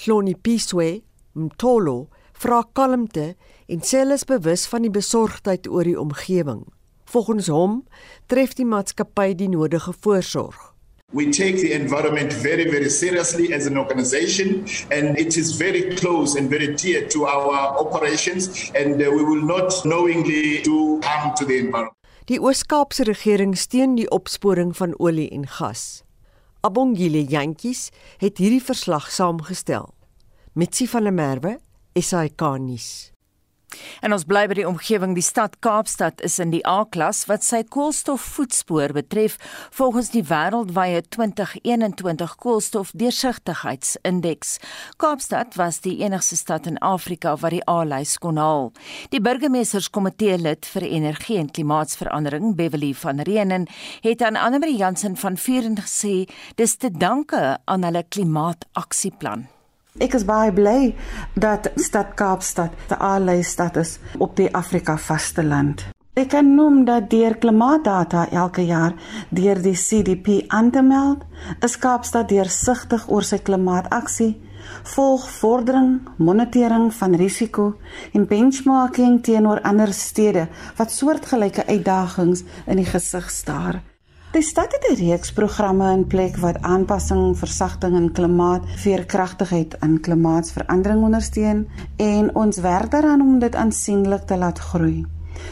Hloni 0.04 0.36
Piswe 0.36 1.02
Mtolo, 1.34 2.06
vra 2.38 2.62
kalmte 2.72 3.34
en 3.68 3.84
sê 3.84 4.00
hulle 4.00 4.16
is 4.16 4.24
bewus 4.24 4.64
van 4.72 4.86
die 4.86 4.92
besorgdheid 4.92 5.68
oor 5.68 5.84
die 5.84 5.98
omgewing. 6.00 6.64
Volgens 7.08 7.48
hom 7.52 7.82
tref 8.32 8.56
die 8.56 8.66
maatskappy 8.68 9.34
die 9.36 9.48
nodige 9.52 9.92
voorsorg. 9.92 10.56
We 11.12 11.30
take 11.32 11.56
the 11.56 11.72
environment 11.72 12.32
very, 12.32 12.70
very 12.70 12.90
seriously 12.90 13.54
as 13.54 13.66
an 13.66 13.78
organization, 13.78 14.66
and 14.92 15.18
it 15.18 15.36
is 15.36 15.56
very 15.56 15.94
close 15.96 16.36
and 16.36 16.50
very 16.50 16.74
dear 16.74 17.08
to 17.08 17.24
our 17.24 17.78
operations, 17.80 18.70
and 18.74 19.00
uh, 19.00 19.08
we 19.10 19.24
will 19.24 19.40
not 19.40 19.72
knowingly 19.84 20.60
do 20.62 21.00
harm 21.02 21.34
to 21.36 21.46
the 21.46 21.56
environment. 21.58 21.96
Die 22.28 22.36
Oos-Kaapse 22.40 23.06
regering 23.08 23.56
steun 23.56 23.96
die 23.96 24.08
opsporing 24.12 24.74
van 24.76 24.92
olie 25.00 25.30
en 25.32 25.46
gas. 25.48 26.02
Abongile 26.60 27.24
Jantjies 27.24 27.88
het 28.20 28.36
hierdie 28.36 28.60
verslag 28.60 29.08
saamgestel. 29.08 29.94
Mitsi 30.52 30.84
van 30.92 31.08
der 31.08 31.16
Merwe, 31.16 31.56
SAK 31.96 32.44
nuus. 32.60 33.16
En 34.00 34.12
ons 34.14 34.24
bly 34.24 34.46
by 34.48 34.54
die 34.58 34.68
omgewing. 34.68 35.14
Die 35.16 35.24
stad 35.24 35.58
Kaapstad 35.64 36.20
is 36.24 36.38
in 36.42 36.50
die 36.54 36.66
A-klas 36.68 37.26
wat 37.30 37.44
sy 37.46 37.62
koolstofvoetspoor 37.68 38.92
betref 38.96 39.36
volgens 39.74 40.10
die 40.14 40.24
wêreldwye 40.28 41.00
2021 41.14 42.36
koolstofdeursigtigheidsindeks. 42.44 44.50
Kaapstad 45.00 45.50
was 45.60 45.76
die 45.84 45.96
enigste 46.04 46.36
stad 46.40 46.62
in 46.70 46.78
Afrika 46.78 47.30
wat 47.42 47.52
die 47.56 47.66
A-lys 47.70 48.12
kon 48.22 48.36
haal. 48.40 48.64
Die 49.12 49.22
burgemeesterskomitee 49.24 50.36
lid 50.40 50.62
vir 50.72 50.84
energie 50.88 51.38
en 51.40 51.50
klimaatsverandering, 51.50 52.46
Beverly 52.58 52.92
van 52.94 53.20
Reenen, 53.26 53.64
het 54.04 54.20
aan 54.22 54.36
Annelie 54.36 54.78
Jansen 54.78 55.16
van 55.16 55.36
Vuren 55.36 55.76
gesê 55.78 56.28
dis 56.56 56.76
te 56.76 56.90
danke 56.90 57.58
aan 57.64 57.84
hulle 57.84 58.04
klimaataksieplan. 58.08 59.57
Ek 59.98 60.14
is 60.14 60.22
baie 60.22 60.52
bly 60.54 60.94
dat 61.34 61.72
stad 61.82 62.12
Kaapstad 62.14 62.74
die 62.86 62.98
A-lys 63.02 63.50
status 63.50 63.96
op 64.22 64.36
die 64.38 64.46
Afrika 64.54 64.94
vasteland. 64.94 65.82
Ek 66.18 66.30
kan 66.34 66.52
noem 66.54 66.84
dat 66.86 67.08
deur 67.10 67.34
klimaatdata 67.42 68.28
elke 68.30 68.62
jaar 68.66 68.94
deur 69.34 69.58
die 69.62 69.74
CDP 69.74 70.44
aan 70.54 70.70
te 70.70 70.82
meld, 70.86 71.26
is 71.66 71.74
Kaapstad 71.82 72.30
deursigtig 72.30 73.08
oor 73.10 73.26
sy 73.26 73.40
klimaataksie, 73.42 74.36
volg 74.94 75.26
vordering, 75.40 75.98
monitering 76.16 76.92
van 76.94 77.18
risiko 77.18 77.72
en 78.14 78.30
benchmarking 78.30 79.20
teenoor 79.26 79.62
ander 79.66 79.94
stede 79.94 80.46
wat 80.78 80.94
soortgelyke 80.94 81.66
uitdagings 81.66 82.46
in 82.66 82.82
die 82.82 82.86
gesig 82.86 83.30
staar. 83.34 83.82
Die 84.28 84.42
stad 84.42 84.72
het 84.72 84.84
'n 84.90 85.04
reeks 85.08 85.32
programme 85.32 85.92
in 85.92 86.06
plek 86.06 86.36
wat 86.36 86.62
aanpassing, 86.62 87.38
versagting 87.38 87.94
en 87.96 88.12
klimaat 88.12 88.62
veerkragtigheid 88.76 89.76
in 89.80 90.00
klimaatsverandering 90.00 91.02
ondersteun 91.02 91.68
en 91.96 92.34
ons 92.34 92.58
werk 92.58 92.90
daaraan 92.90 93.20
om 93.20 93.38
dit 93.38 93.54
aansienlik 93.54 94.26
te 94.26 94.36
laat 94.36 94.58
groei. 94.58 95.06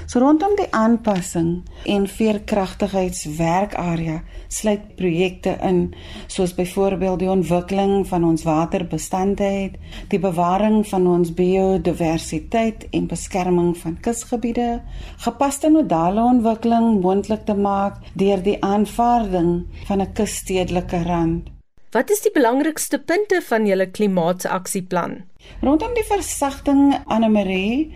So 0.07 0.21
rondom 0.23 0.55
die 0.57 0.69
aanpassing 0.71 1.62
en 1.85 2.07
veerkragtigheidswerkarea 2.09 4.23
sluit 4.49 4.97
projekte 4.97 5.59
in 5.62 5.95
soos 6.26 6.55
byvoorbeeld 6.55 7.19
die 7.19 7.31
ontwikkeling 7.31 8.07
van 8.09 8.25
ons 8.25 8.43
waterbestandheid, 8.47 9.75
die 10.09 10.21
bewaring 10.23 10.87
van 10.88 11.07
ons 11.07 11.35
biodiversiteit 11.35 12.87
en 12.90 13.07
beskerming 13.11 13.76
van 13.83 14.00
kusgebiede, 14.00 14.81
gepaste 15.25 15.71
nodale 15.71 16.23
ontwikkeling 16.23 17.00
moontlik 17.02 17.45
te 17.47 17.55
maak 17.55 17.95
deur 18.14 18.43
die 18.43 18.62
aanvaarding 18.62 19.66
van 19.87 20.00
'n 20.00 20.12
kusstedelike 20.12 21.02
rand. 21.02 21.57
Wat 21.97 22.11
is 22.11 22.21
die 22.21 22.33
belangrikste 22.35 22.99
punte 22.99 23.38
van 23.49 23.66
julle 23.66 23.87
klimaataksieplan? 23.90 25.14
Rondom 25.62 25.95
die 25.95 26.05
versagting 26.05 26.93
Anne 27.07 27.31
Marie 27.33 27.95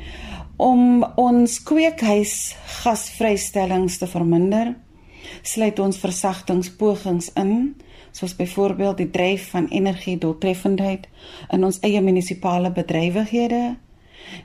om 0.61 1.01
ons 1.17 1.63
kweekhuis 1.65 2.53
gasvrystellings 2.83 3.97
te 4.01 4.07
verminder, 4.11 4.75
sluit 5.43 5.79
ons 5.81 5.99
versagtingspogings 6.03 7.31
in, 7.41 7.75
soos 8.13 8.37
byvoorbeeld 8.37 8.97
die 9.01 9.11
dryf 9.11 9.51
van 9.55 9.67
energie 9.71 10.19
doeltreffendheid 10.21 11.09
in 11.55 11.65
ons 11.65 11.79
eie 11.87 12.01
munisipale 12.05 12.71
bedrywighede, 12.77 13.77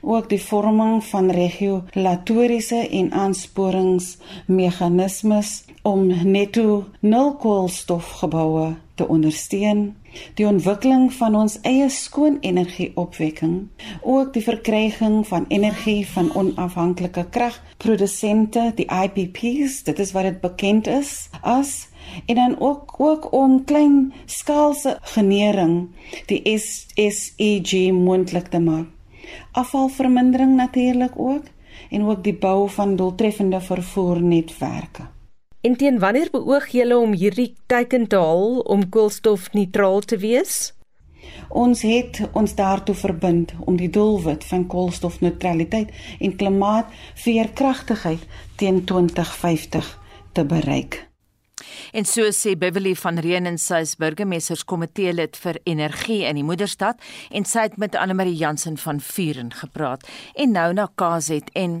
ook 0.00 0.28
die 0.30 0.42
vorming 0.42 1.04
van 1.04 1.30
regulatoriese 1.30 2.88
en 2.88 3.12
aansporingsmeganismes 3.12 5.64
om 5.86 6.06
netto 6.24 6.84
nul 7.00 7.36
koolstofgeboue 7.42 8.85
te 8.96 9.08
ondersteun 9.08 9.94
die 10.38 10.46
ontwikkeling 10.48 11.10
van 11.12 11.34
ons 11.36 11.58
eie 11.68 11.88
skoon 11.92 12.38
energieopwekking, 12.40 13.56
ook 14.00 14.32
die 14.32 14.42
verkryging 14.44 15.18
van 15.28 15.44
energie 15.52 16.06
van 16.08 16.30
onafhanklike 16.34 17.26
kragprodusente, 17.30 18.70
die 18.78 18.88
IPPs, 18.88 19.82
dit 19.88 20.00
is 20.00 20.14
wat 20.16 20.28
dit 20.30 20.40
bekend 20.40 20.88
is 20.88 21.28
as 21.42 21.88
en 22.26 22.38
dan 22.38 22.56
ook 22.62 22.94
ook 23.02 23.32
om 23.34 23.58
klein 23.64 24.12
skaalse 24.26 24.96
genering 25.16 25.88
die 26.30 26.40
SSEG 26.58 27.92
moontlik 27.92 28.48
te 28.48 28.60
maak. 28.62 28.88
Afvalvermindering 29.52 30.54
natuurlik 30.56 31.18
ook 31.18 31.50
en 31.90 32.06
ook 32.06 32.24
die 32.24 32.34
bou 32.34 32.70
van 32.70 32.96
doeltreffende 32.96 33.60
vervoernetwerke. 33.60 35.15
En 35.66 35.74
teen 35.76 35.98
wanneer 35.98 36.28
beoog 36.30 36.66
julle 36.70 36.96
om 37.02 37.14
hierdie 37.18 37.48
teiken 37.66 38.04
te 38.06 38.18
haal 38.22 38.60
om 38.74 38.84
koolstofneutraal 38.94 40.04
te 40.12 40.18
wees? 40.22 40.52
Ons 41.48 41.82
het 41.82 42.20
ons 42.38 42.54
daartoe 42.54 42.94
verbind 42.94 43.54
om 43.64 43.74
die 43.80 43.90
doelwit 43.90 44.46
van 44.46 44.66
koolstofneutraliteit 44.70 45.90
en 46.20 46.36
klimaatveerkragtigheid 46.42 48.22
teen 48.62 48.84
2050 48.84 49.90
te 50.38 50.46
bereik. 50.54 51.00
En 51.96 52.04
so 52.04 52.28
sê 52.28 52.52
Beverly 52.60 52.92
van 53.00 53.16
Reen 53.24 53.46
en 53.48 53.54
sy 53.56 53.78
burgemeesterskomitee 53.96 55.14
lid 55.14 55.36
vir 55.40 55.56
energie 55.64 56.26
in 56.28 56.36
die 56.36 56.44
moederstad 56.44 57.00
en 57.32 57.46
sy 57.48 57.62
het 57.70 57.78
met 57.80 57.94
Anne-Marie 57.96 58.36
Jansen 58.36 58.74
van 58.76 58.98
Vuren 59.00 59.48
gepraat. 59.56 60.04
En 60.36 60.52
nou 60.52 60.66
na 60.76 60.84
KZN. 61.00 61.78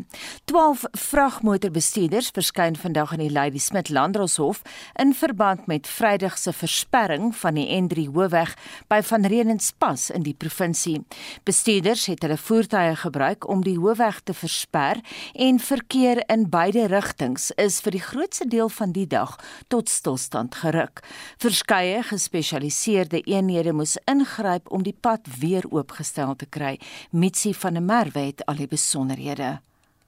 12 0.48 0.86
vragmotorbestuurders 1.02 2.30
verskyn 2.32 2.78
vandag 2.80 3.12
in 3.18 3.26
die 3.26 3.34
Lady 3.34 3.60
Smith 3.60 3.90
Landdroshof 3.92 4.62
in 4.96 5.12
verband 5.12 5.66
met 5.68 5.84
Vrydag 5.84 6.38
se 6.40 6.54
versperring 6.56 7.34
van 7.36 7.60
die 7.60 7.66
N3 7.76 8.06
hoofweg 8.16 8.56
by 8.88 9.02
Van 9.10 9.28
Reenenspas 9.28 10.08
in 10.16 10.24
die 10.24 10.32
provinsie. 10.32 11.02
Bestuurders 11.44 12.06
het 12.08 12.24
hulle 12.24 12.40
voertuie 12.40 12.96
gebruik 13.02 13.44
om 13.52 13.66
die 13.68 13.76
hoofweg 13.76 14.24
te 14.24 14.32
versper 14.32 15.04
en 15.34 15.60
verkeer 15.60 16.24
in 16.32 16.48
beide 16.48 16.88
rigtings 16.88 17.50
is 17.60 17.82
vir 17.84 17.98
die 18.00 18.04
grootste 18.08 18.48
deel 18.48 18.72
van 18.80 18.96
die 18.96 19.06
dag 19.12 19.36
tot 19.68 19.92
stilstand 20.06 20.54
geruk. 20.54 21.02
Verskeie 21.42 22.02
gespesialiseerde 22.06 23.20
eenhede 23.26 23.72
moes 23.72 23.96
ingryp 24.06 24.70
om 24.70 24.84
die 24.86 24.94
pad 24.94 25.26
weer 25.40 25.66
oopgestel 25.70 26.36
te 26.36 26.46
kry. 26.46 26.76
Mitsi 27.10 27.54
van 27.54 27.74
der 27.74 27.82
Merwe 27.82 28.28
het 28.28 28.44
al 28.46 28.60
die 28.60 28.68
besonderhede. 28.70 29.60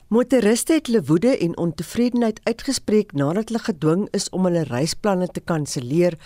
Motoriste 0.08 0.78
het 0.78 0.86
hulle 0.86 1.02
woede 1.04 1.34
en 1.36 1.56
ontevredenheid 1.58 2.40
uitgespreek 2.44 3.12
nadat 3.12 3.50
hulle 3.50 3.64
gedwing 3.64 4.08
is 4.16 4.30
om 4.30 4.46
hulle 4.48 4.64
reisplanne 4.70 5.28
te 5.28 5.40
kanselleer 5.40 6.16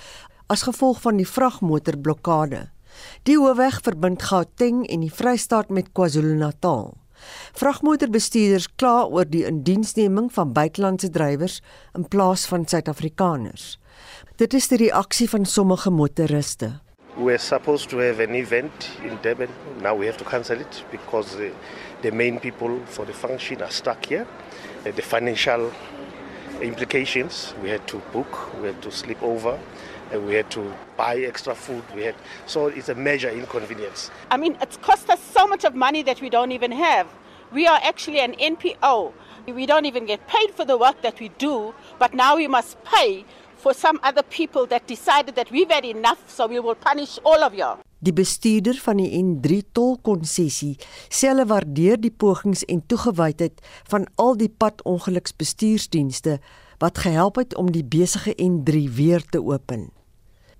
as 0.52 0.67
gevolg 0.69 1.00
van 1.02 1.17
die 1.17 1.26
vragmotorblokkade. 1.26 2.67
Die 3.25 3.38
hoofweg 3.41 3.81
verbind 3.83 4.23
Gauteng 4.23 4.85
en 4.87 5.00
die 5.00 5.12
Vrystaat 5.12 5.73
met 5.73 5.95
KwaZulu-Natal. 5.97 6.93
Vragmotorbestuurders 7.59 8.69
kla 8.76 9.05
oor 9.07 9.29
die 9.29 9.45
indiensneming 9.49 10.31
van 10.33 10.52
buitelandse 10.52 11.11
drywers 11.11 11.61
in 11.97 12.09
plaas 12.09 12.47
van 12.50 12.67
Suid-Afrikaners. 12.69 13.76
Dit 14.41 14.55
is 14.55 14.69
die 14.69 14.79
reaksie 14.87 15.29
van 15.29 15.45
sommige 15.47 15.91
motoriste. 15.91 16.73
We 17.17 17.25
were 17.25 17.38
supposed 17.38 17.91
to 17.91 17.99
have 18.00 18.23
an 18.23 18.35
event 18.35 18.88
in 19.05 19.19
Durban. 19.21 19.49
Now 19.83 19.99
we 19.99 20.07
have 20.07 20.17
to 20.19 20.25
cancel 20.25 20.61
it 20.61 20.85
because 20.91 21.37
the, 21.37 21.50
the 22.00 22.11
main 22.11 22.41
people 22.41 22.81
for 22.87 23.05
the 23.07 23.12
function 23.12 23.61
are 23.61 23.71
stuck 23.71 24.07
here. 24.07 24.26
The 24.83 25.02
financial 25.02 25.71
implications, 26.62 27.54
we 27.62 27.69
had 27.69 27.87
to 27.88 27.99
book, 28.12 28.54
we 28.61 28.69
had 28.69 28.81
to 28.83 28.90
sleep 28.90 29.23
over, 29.23 29.59
and 30.12 30.26
we 30.26 30.35
had 30.35 30.50
to 30.50 30.75
buy 30.97 31.16
extra 31.16 31.54
food. 31.54 31.83
We 31.95 32.02
had 32.04 32.14
so 32.47 32.66
it's 32.66 32.88
a 32.88 32.95
major 32.95 33.28
inconvenience. 33.31 34.11
I 34.31 34.37
mean, 34.37 34.57
it's 34.61 34.76
cost 34.76 35.11
us 35.11 35.21
so 35.21 35.47
much 35.47 35.64
of 35.64 35.75
money 35.75 36.02
that 36.02 36.21
we 36.21 36.31
don't 36.31 36.52
even 36.52 36.73
have. 36.73 37.09
We 37.52 37.66
are 37.66 37.81
actually 37.83 38.21
an 38.21 38.35
NPO. 38.35 39.12
We 39.47 39.66
don't 39.66 39.87
even 39.87 40.07
get 40.07 40.26
paid 40.28 40.52
for 40.52 40.64
the 40.64 40.76
work 40.76 41.02
that 41.02 41.19
we 41.19 41.28
do, 41.31 41.75
but 41.99 42.14
now 42.14 42.37
we 42.37 42.47
must 42.47 42.83
pay 42.85 43.25
for 43.57 43.75
some 43.75 44.00
other 44.02 44.23
people 44.23 44.66
that 44.66 44.87
decided 44.87 45.35
that 45.35 45.50
we've 45.50 45.71
had 45.71 45.85
enough, 45.85 46.23
so 46.28 46.47
we 46.47 46.61
will 46.61 46.75
punish 46.75 47.19
all 47.25 47.42
of 47.42 47.54
you. 47.54 47.76
Die 48.02 48.12
bestuurder 48.12 48.75
van 48.82 48.99
die 48.99 49.12
N3 49.14 49.61
tolkonsessie 49.78 50.75
sê 51.06 51.28
hulle 51.30 51.47
waardeer 51.47 52.00
die 52.02 52.11
pogings 52.11 52.64
en 52.66 52.80
toegewydheid 52.90 53.62
van 53.92 54.09
al 54.18 54.35
die 54.40 54.50
padongeluksbestuursdienste 54.50 56.40
wat 56.82 56.99
gehelp 57.04 57.38
het 57.38 57.54
om 57.54 57.71
die 57.71 57.85
besige 57.87 58.35
N3 58.35 58.88
weer 58.97 59.23
te 59.30 59.38
open. 59.38 59.92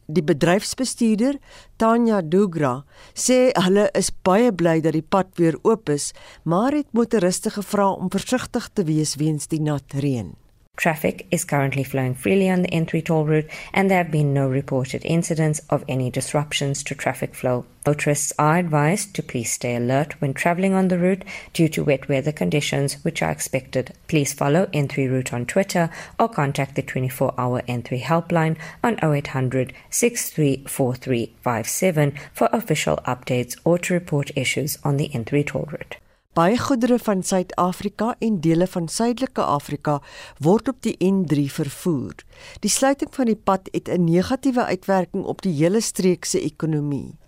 Die 0.06 0.22
bedryfsbestuurder, 0.22 1.38
Tanya 1.78 2.20
Dugra, 2.22 2.84
sê 3.14 3.50
hulle 3.64 3.88
is 3.99 4.12
baie 4.22 4.52
bly 4.54 4.78
dat 4.84 4.94
die 4.94 5.02
pad 5.02 5.34
weer 5.40 5.58
oop 5.66 5.90
is, 5.90 6.12
maar 6.44 6.75
het 6.76 6.90
motoriste 6.94 7.50
gevra 7.54 7.90
om 7.90 8.11
versigtig 8.12 8.70
te 8.75 8.87
wees 8.87 9.16
weens 9.18 9.50
die 9.50 9.62
nat 9.62 9.99
reën. 9.99 10.34
Traffic 10.76 11.26
is 11.31 11.45
currently 11.45 11.85
flowing 11.85 12.14
freely 12.14 12.49
on 12.49 12.62
the 12.62 12.69
N3 12.69 13.05
toll 13.05 13.26
route, 13.26 13.50
and 13.75 13.91
there 13.91 14.02
have 14.02 14.11
been 14.11 14.33
no 14.33 14.49
reported 14.49 15.05
incidents 15.05 15.61
of 15.69 15.85
any 15.87 16.11
disruptions 16.11 16.83
to 16.85 16.95
traffic 16.95 17.35
flow. 17.35 17.67
Motorists 17.85 18.33
are 18.38 18.57
advised 18.57 19.12
to 19.14 19.23
please 19.23 19.52
stay 19.52 19.76
alert 19.76 20.19
when 20.21 20.33
traveling 20.33 20.73
on 20.73 20.88
the 20.88 20.99
route 20.99 21.25
due 21.52 21.69
to 21.69 21.85
wet 21.85 22.09
weather 22.09 22.33
conditions, 22.33 22.95
which 23.05 23.21
are 23.21 23.31
expected. 23.31 23.93
Please 24.09 24.33
follow 24.33 24.64
N3 24.67 25.11
Route 25.11 25.35
on 25.35 25.45
Twitter 25.45 25.91
or 26.19 26.31
contact 26.31 26.75
the 26.75 26.83
24 26.83 27.35
hour 27.37 27.61
N3 27.69 28.00
helpline 28.00 28.57
on 28.83 28.99
0800 29.05 29.75
634357 29.91 32.14
for 32.33 32.49
official 32.50 32.97
updates 33.07 33.59
or 33.64 33.79
to 33.79 33.93
report 33.93 34.31
issues 34.35 34.79
on 34.83 34.97
the 34.97 35.11
N3 35.11 35.47
toll 35.47 35.69
route. 35.71 35.99
Baie 36.33 36.57
goedere 36.57 36.97
van 36.99 37.21
Suid-Afrika 37.23 38.15
en 38.19 38.39
dele 38.41 38.67
van 38.67 38.87
Suidelike 38.89 39.43
Afrika 39.45 39.99
word 40.41 40.69
op 40.69 40.79
die 40.81 40.95
N3 41.05 41.43
vervoer. 41.53 42.15
Die 42.65 42.71
sluiting 42.73 43.11
van 43.12 43.29
die 43.29 43.37
pad 43.37 43.69
het 43.73 43.89
'n 43.89 44.05
negatiewe 44.05 44.65
uitwerking 44.65 45.25
op 45.25 45.43
die 45.43 45.53
hele 45.53 45.81
streek 45.81 46.25
se 46.25 46.41
ekonomie. 46.41 47.19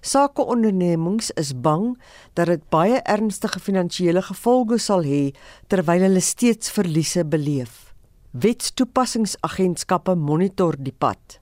Sakeondernemings 0.00 1.30
is 1.30 1.60
bang 1.60 2.00
dat 2.32 2.46
dit 2.46 2.68
baie 2.68 3.02
ernstige 3.02 3.60
finansiële 3.60 4.22
gevolge 4.22 4.78
sal 4.78 5.02
hê 5.02 5.34
terwyl 5.66 6.00
hulle 6.00 6.20
steeds 6.20 6.70
verliese 6.70 7.24
beleef. 7.24 7.92
Wetstoepassingsagentskappe 8.30 10.14
monitor 10.14 10.74
die 10.78 10.94
pad. 10.98 11.40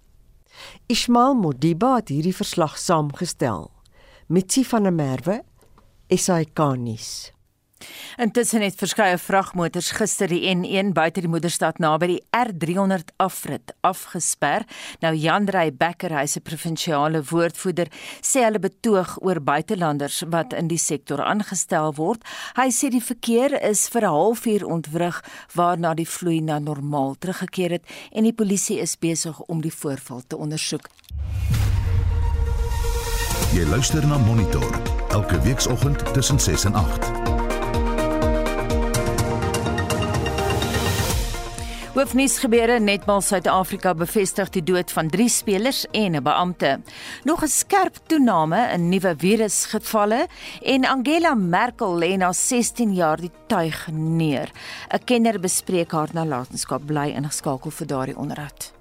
Ismail 0.86 1.34
Modiba 1.34 1.94
het 1.94 2.08
hierdie 2.08 2.34
verslag 2.34 2.78
saamgestel. 2.78 3.70
Mitsi 4.26 4.64
van 4.64 4.82
der 4.82 4.92
Merwe 4.92 5.42
SAK-nuus. 6.08 7.34
Intussen 8.16 8.62
het 8.62 8.76
verskeie 8.78 9.16
vragmotors 9.18 9.90
gister 9.98 10.30
die 10.30 10.46
N1 10.52 10.92
buite 10.94 11.22
die 11.24 11.30
moederstad 11.30 11.80
naby 11.82 12.08
die 12.12 12.20
R300 12.36 13.10
afrit 13.22 13.74
afgesper. 13.82 14.64
Nou 15.02 15.14
Jan 15.18 15.48
Drey 15.48 15.72
Becker, 15.74 16.14
hy 16.14 16.26
se 16.30 16.42
provinsiale 16.44 17.24
woordvoerder, 17.30 17.90
sê 18.22 18.44
hulle 18.46 18.62
betoog 18.62 19.16
oor 19.22 19.42
buitelanders 19.42 20.22
wat 20.32 20.54
in 20.54 20.70
die 20.70 20.80
sektor 20.80 21.22
aangestel 21.24 21.94
word. 21.98 22.22
Hy 22.58 22.70
sê 22.70 22.92
die 22.94 23.02
verkeer 23.02 23.58
is 23.60 23.88
vir 23.88 24.06
'n 24.06 24.14
halfuur 24.14 24.64
ontwrig 24.64 25.22
waarna 25.54 25.94
die 25.94 26.08
vloei 26.08 26.40
na 26.40 26.58
normaal 26.58 27.16
teruggekeer 27.18 27.70
het 27.70 27.84
en 28.12 28.24
die 28.24 28.32
polisie 28.32 28.78
is 28.80 28.96
besig 28.96 29.40
om 29.48 29.60
die 29.60 29.74
voorval 29.74 30.22
te 30.26 30.36
ondersoek. 30.36 30.88
Jy 33.54 33.64
luister 33.70 34.06
na 34.06 34.18
Monitor 34.18 34.93
elke 35.14 35.40
weekoggend 35.40 36.14
tussen 36.14 36.40
6 36.40 36.64
en 36.64 36.74
8. 36.74 37.10
Hoofnuus 41.94 42.38
gebeure 42.42 42.80
netmal 42.80 43.20
Suid-Afrika 43.22 43.92
bevestig 43.94 44.50
die 44.56 44.62
dood 44.66 44.90
van 44.90 45.06
3 45.12 45.28
spelers 45.30 45.84
en 45.90 46.16
'n 46.16 46.22
beampte. 46.22 46.80
Nog 47.22 47.42
'n 47.42 47.48
skerp 47.48 47.96
toename 48.06 48.70
in 48.74 48.88
nuwe 48.88 49.14
virusgevalle 49.18 50.26
en 50.62 50.84
Angela 50.84 51.34
Merkel 51.34 51.98
lê 51.98 52.16
na 52.16 52.32
16 52.32 52.94
jaar 52.94 53.20
die 53.20 53.30
tuig 53.46 53.88
neer. 53.92 54.50
'n 54.90 55.04
Kenner 55.04 55.40
bespreek 55.40 55.92
haar 55.92 56.08
nalatenskap 56.12 56.86
bly 56.86 57.14
ingeskakel 57.14 57.70
vir 57.70 57.86
daardie 57.86 58.16
onderhoud. 58.16 58.72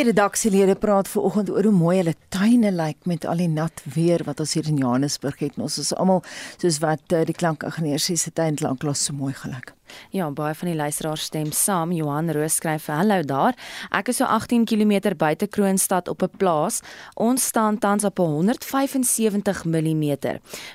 Die 0.00 0.06
redaksielede 0.08 0.78
praat 0.80 1.08
vanoggend 1.12 1.50
oor 1.52 1.66
hoe 1.68 1.76
mooi 1.76 1.96
hulle 1.98 2.14
tuine 2.32 2.70
lyk 2.72 3.04
met 3.10 3.26
al 3.28 3.42
die 3.42 3.50
nat 3.52 3.82
weer 3.84 4.22
wat 4.24 4.38
ons 4.40 4.54
hier 4.56 4.70
in 4.72 4.78
Johannesburg 4.80 5.42
het. 5.44 5.58
Ons 5.60 5.76
is 5.82 5.90
almal 5.92 6.22
soos 6.54 6.78
wat 6.80 7.12
uh, 7.12 7.20
die 7.28 7.36
klankingenieur 7.36 8.00
sê 8.00 8.16
se 8.16 8.32
tuin 8.32 8.56
lanklaas 8.64 9.02
so 9.04 9.12
mooi 9.12 9.34
gelyk. 9.36 9.74
Ja, 10.10 10.30
baie 10.30 10.54
van 10.54 10.68
die 10.68 10.76
luisteraars 10.76 11.22
stem 11.22 11.52
saam. 11.52 11.92
Johan 11.92 12.30
Roos 12.30 12.54
skryf: 12.54 12.86
"Hallo 12.86 13.22
daar. 13.22 13.54
Ek 13.90 14.08
is 14.08 14.16
so 14.16 14.24
18 14.24 14.64
km 14.64 15.16
buite 15.16 15.46
Kroonstad 15.46 16.08
op 16.08 16.22
'n 16.22 16.36
plaas. 16.36 16.80
Ons 17.14 17.44
staan 17.44 17.78
tans 17.78 18.04
op 18.04 18.18
175 18.18 19.64
mm 19.64 20.16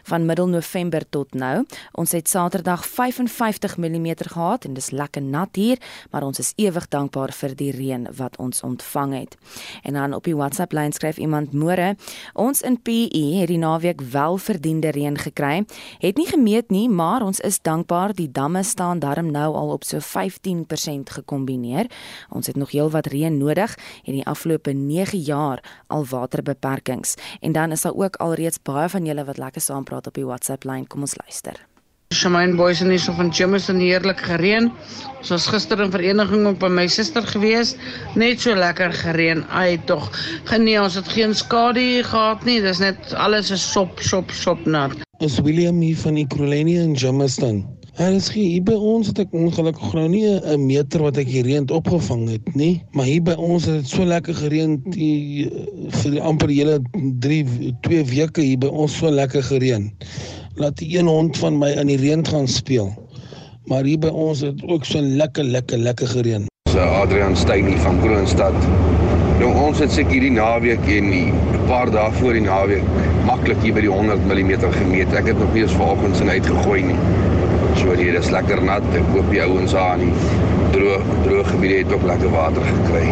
van 0.03 0.25
middel 0.25 0.47
November 0.47 1.09
tot 1.09 1.33
nou. 1.33 1.65
Ons 1.91 2.11
het 2.11 2.29
Saterdag 2.29 2.85
55 2.85 3.77
mm 3.77 4.13
gehad 4.15 4.65
en 4.65 4.73
dis 4.73 4.91
lekker 4.91 5.21
nat 5.21 5.55
hier, 5.55 5.77
maar 6.11 6.23
ons 6.23 6.39
is 6.39 6.53
ewig 6.55 6.87
dankbaar 6.87 7.31
vir 7.31 7.55
die 7.55 7.71
reën 7.71 8.07
wat 8.15 8.37
ons 8.37 8.61
ontvang 8.61 9.19
het." 9.19 9.37
En 9.83 9.93
dan 9.93 10.13
op 10.13 10.23
die 10.23 10.35
WhatsApp 10.35 10.71
lyn 10.71 10.91
skryf 10.91 11.17
iemand: 11.17 11.53
"Môre, 11.53 11.95
ons 12.33 12.61
in 12.61 12.81
PE 12.81 13.37
het 13.39 13.47
die 13.47 13.57
naweek 13.57 14.01
wel 14.01 14.37
verdiende 14.37 14.89
reën 14.89 15.17
gekry. 15.17 15.65
Het 15.99 16.17
nie 16.17 16.27
gemeet 16.27 16.69
nie, 16.69 16.89
maar 16.89 17.21
ons 17.21 17.39
is 17.39 17.61
dankbaar 17.61 18.13
die 18.13 18.31
damme 18.31 18.63
staan 18.63 18.99
darm 19.05 19.29
nou 19.31 19.51
al 19.55 19.73
op 19.75 19.85
so 19.85 20.01
15% 20.01 21.13
gekombineer. 21.17 21.91
Ons 22.29 22.49
het 22.49 22.57
nog 22.57 22.73
heelwat 22.73 23.11
reën 23.13 23.37
nodig 23.37 23.77
en 24.03 24.17
die 24.17 24.25
afgelope 24.25 24.73
9 24.73 25.21
jaar 25.29 25.61
al 25.87 26.05
waterbeperkings. 26.09 27.15
En 27.39 27.51
dan 27.51 27.71
is 27.71 27.85
daar 27.85 27.95
ook 27.95 28.15
alreeds 28.15 28.61
baie 28.61 28.89
van 28.89 29.05
julle 29.05 29.25
wat 29.25 29.37
lekker 29.37 29.61
saampraat 29.61 30.07
op 30.07 30.17
die 30.17 30.25
WhatsApp 30.25 30.63
lyn. 30.63 30.87
Kom 30.87 31.05
ons 31.05 31.17
luister. 31.21 31.65
Shamaine 32.13 32.55
Boys 32.55 32.81
en 32.81 32.91
hierso 32.93 33.13
van 33.17 33.29
Jameson 33.33 33.79
heerlik 33.81 34.21
gereën. 34.23 34.69
Ons 35.19 35.31
was 35.33 35.47
gister 35.51 35.81
in 35.83 35.91
vereniging 35.91 36.45
op 36.47 36.59
by 36.61 36.69
my 36.71 36.85
suster 36.87 37.25
gewees. 37.27 37.73
Net 38.15 38.43
so 38.45 38.55
lekker 38.55 38.93
gereën. 38.93 39.41
Ai 39.49 39.81
tog. 39.89 40.07
Genee, 40.51 40.77
ons 40.81 40.95
het 40.95 41.09
geen 41.11 41.33
skade 41.35 42.03
gehad 42.05 42.45
nie. 42.47 42.61
Dis 42.63 42.79
net 42.83 43.13
alles 43.27 43.51
is 43.51 43.65
sop 43.73 43.99
sop 43.99 44.31
sop 44.31 44.61
nat. 44.65 44.95
Is 45.25 45.39
William 45.41 45.81
hier 45.81 45.97
van 45.97 46.21
Ekurhuleni 46.21 46.77
in 46.79 46.93
Jameson. 46.93 47.65
En 47.95 48.17
is 48.19 48.25
hier 48.35 48.59
by 48.67 48.73
ons 48.75 49.07
het 49.07 49.21
ek 49.23 49.35
ongelukkig 49.39 49.93
nou 49.95 50.07
nie 50.11 50.27
'n 50.27 50.65
meter 50.67 50.99
wat 50.99 51.15
ek 51.17 51.29
hier 51.31 51.45
reën 51.47 51.69
opgevang 51.71 52.25
het 52.27 52.55
nie, 52.55 52.83
maar 52.91 53.05
hier 53.07 53.21
by 53.23 53.35
ons 53.39 53.65
het 53.65 53.75
dit 53.75 53.87
so 53.87 54.03
lekker 54.03 54.35
gereën 54.35 54.81
die 54.91 55.47
vir 56.01 56.11
die 56.11 56.21
amper 56.21 56.51
hele 56.51 56.81
3 57.23 57.71
2 57.87 58.03
weke 58.11 58.41
hier 58.41 58.59
by 58.59 58.67
ons 58.67 58.97
so 58.97 59.07
lekker 59.07 59.43
gereën. 59.43 59.87
Laat 60.59 60.75
die 60.77 60.97
een 60.97 61.07
hond 61.07 61.37
van 61.37 61.55
my 61.57 61.69
in 61.71 61.87
die 61.87 61.95
reën 61.95 62.25
gaan 62.27 62.47
speel. 62.47 62.91
Maar 63.71 63.87
hier 63.87 63.99
by 63.99 64.11
ons 64.11 64.41
het 64.43 64.59
ook 64.67 64.83
so 64.83 64.99
lekker 64.99 65.43
lekker 65.43 65.77
lekker 65.77 66.07
gereën. 66.07 66.49
So 66.71 66.79
Adrian 66.79 67.35
Steyn 67.35 67.77
van 67.77 68.01
Kroonstad. 68.01 68.59
Nou 69.39 69.53
ons 69.55 69.79
het 69.79 69.91
seker 69.91 70.11
hierdie 70.11 70.35
naweek 70.35 70.83
en 70.83 71.07
'n 71.13 71.63
paar 71.67 71.91
dae 71.91 72.11
voor 72.19 72.33
die 72.33 72.43
naweek 72.43 72.83
maklik 73.25 73.61
hier 73.63 73.73
by 73.73 73.87
die 73.87 73.89
100 73.89 74.19
mm 74.27 74.71
gemeet. 74.71 75.13
Ek 75.13 75.31
het 75.31 75.39
nog 75.39 75.53
nie 75.53 75.63
eens 75.63 75.71
vanoggend 75.71 76.15
sin 76.15 76.29
uitgegooi 76.29 76.81
nie. 76.83 76.99
So 77.79 77.93
hier 77.93 78.19
is 78.19 78.29
lekker 78.29 78.63
nat. 78.63 78.83
Ek 78.95 79.07
hoop 79.13 79.29
die 79.31 79.41
ouens 79.43 79.75
aan 79.77 79.99
die 80.05 80.13
droë 80.75 80.99
droë 81.25 81.47
gebiede 81.51 81.77
het 81.83 81.91
ook 81.95 82.05
lekker 82.07 82.29
water 82.33 82.63
gekry. 82.67 83.05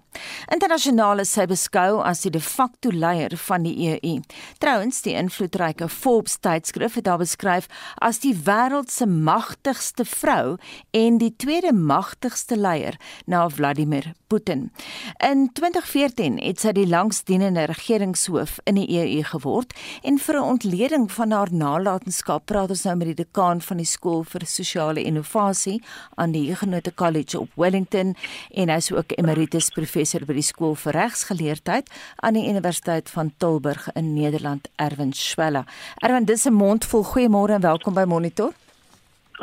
Internasionaal 0.54 1.24
is 1.24 1.32
sy 1.34 1.48
beskou 1.50 1.98
as 1.98 2.22
die 2.22 2.30
de 2.30 2.40
facto 2.40 2.92
leier 2.94 3.34
van 3.48 3.66
die 3.66 3.74
EU. 3.90 4.20
Trouwens, 4.62 5.02
die 5.02 5.16
invloedryke 5.18 5.88
Forbes 5.90 6.38
tydskrif 6.38 7.00
het 7.00 7.10
haar 7.10 7.18
beskryf 7.24 7.66
as 7.98 8.22
die 8.22 8.36
wêreld 8.36 8.92
se 8.94 9.08
magtigste 9.10 10.06
vrou 10.06 10.58
en 10.94 11.18
die 11.18 11.32
tweede 11.34 11.74
magtigste 11.74 12.54
leier 12.56 13.00
na 13.26 13.48
Vladimir 13.50 14.12
Putin. 14.30 14.70
In 15.18 15.48
2014 15.52 16.38
het 16.38 16.62
sy 16.62 16.72
die 16.76 16.86
langsdienende 16.86 17.66
regeringshoof 17.74 18.60
in 18.70 18.78
die 18.78 18.88
EU 18.94 19.22
geword 19.32 19.72
en 20.02 20.18
vir 20.18 20.36
'n 20.36 20.50
ontleding 20.54 21.10
van 21.12 21.30
haar 21.30 21.52
nalatenskap 21.52 22.46
praat 22.46 22.70
ons 22.70 22.84
nou 22.84 22.96
met 22.96 23.06
die 23.06 23.24
dekaan 23.24 23.60
van 23.60 23.76
die 23.76 23.86
skool 23.86 24.24
vir 24.24 24.46
sosiale 24.46 25.02
innovasie 25.02 25.82
aan 26.16 26.32
die 26.32 26.48
Huguenot 26.48 26.94
College 26.94 27.40
op 27.40 27.50
Wellington 27.56 28.14
en 28.50 28.68
hy 28.68 28.76
is 28.76 28.92
ook 28.92 29.12
emeritus 29.16 29.70
professor 29.70 30.24
by 30.24 30.34
die 30.34 30.42
skool 30.52 30.74
vir 30.74 30.92
regsgeleerdheid 30.92 31.88
aan 32.16 32.34
die 32.34 32.48
Universiteit 32.48 33.10
van 33.10 33.32
Tilburg 33.38 33.88
in 33.94 34.14
Nederland 34.14 34.68
Erwin 34.76 35.12
Schwella. 35.12 35.64
Erwin, 36.02 36.24
dis 36.24 36.46
'n 36.46 36.52
mond 36.52 36.84
vol 36.84 37.04
goeiemôre 37.04 37.54
en 37.54 37.60
welkom 37.60 37.94
by 37.94 38.04
Monitor. 38.04 38.52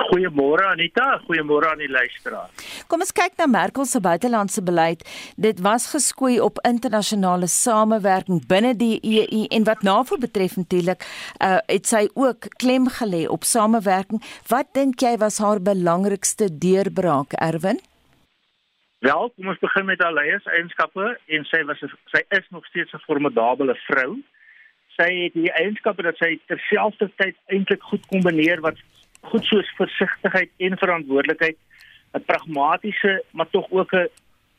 Goeiemôre 0.07 0.65
Anita, 0.71 1.19
goeiemôre 1.27 1.67
aan 1.71 1.81
die 1.81 1.89
luisteraar. 1.91 2.47
Kom 2.87 3.03
ons 3.03 3.11
kyk 3.15 3.35
na 3.39 3.47
Merkel 3.51 3.85
se 3.85 3.99
buitelandse 4.01 4.63
beleid. 4.63 5.03
Dit 5.35 5.59
was 5.65 5.89
geskoei 5.91 6.39
op 6.39 6.61
internasionale 6.67 7.49
samewerking 7.51 8.39
binne 8.47 8.71
die 8.79 8.95
EU 9.03 9.43
en 9.57 9.67
wat 9.67 9.83
NAVO 9.83 10.17
betref 10.21 10.55
natuurlik, 10.55 11.03
uh, 11.43 11.59
het 11.67 11.89
sy 11.89 12.07
ook 12.15 12.47
klem 12.61 12.87
gelê 12.99 13.25
op 13.27 13.43
samewerking. 13.43 14.23
Wat 14.47 14.71
dink 14.77 15.03
jy 15.03 15.17
was 15.19 15.41
haar 15.43 15.59
belangrikste 15.61 16.47
deurbraak, 16.47 17.35
Erwin? 17.43 17.81
Wel, 18.99 19.31
kom 19.35 19.47
ons 19.47 19.59
begin 19.59 19.85
met 19.87 20.01
haar 20.03 20.15
leierseienskappe 20.15 21.13
en 21.35 21.45
sy 21.47 21.63
was 21.67 21.79
sy 22.11 22.23
is 22.35 22.47
nog 22.51 22.65
steeds 22.67 22.93
'n 22.93 23.03
formidable 23.07 23.75
vrou. 23.87 24.19
Sy 24.97 25.09
het 25.23 25.33
die 25.33 25.51
eienskappe 25.51 26.03
dat 26.03 26.17
sy 26.17 26.39
terselfdertyd 26.47 27.35
eintlik 27.47 27.83
goed 27.83 28.05
kombineer 28.07 28.59
wat 28.59 28.75
goed 29.21 29.45
soos 29.45 29.69
versigtigheid 29.77 30.51
en 30.57 30.77
verantwoordelikheid, 30.77 31.57
'n 32.13 32.25
pragmatiese 32.25 33.23
maar 33.31 33.49
tog 33.49 33.71
ook 33.71 33.93
'n 33.93 34.09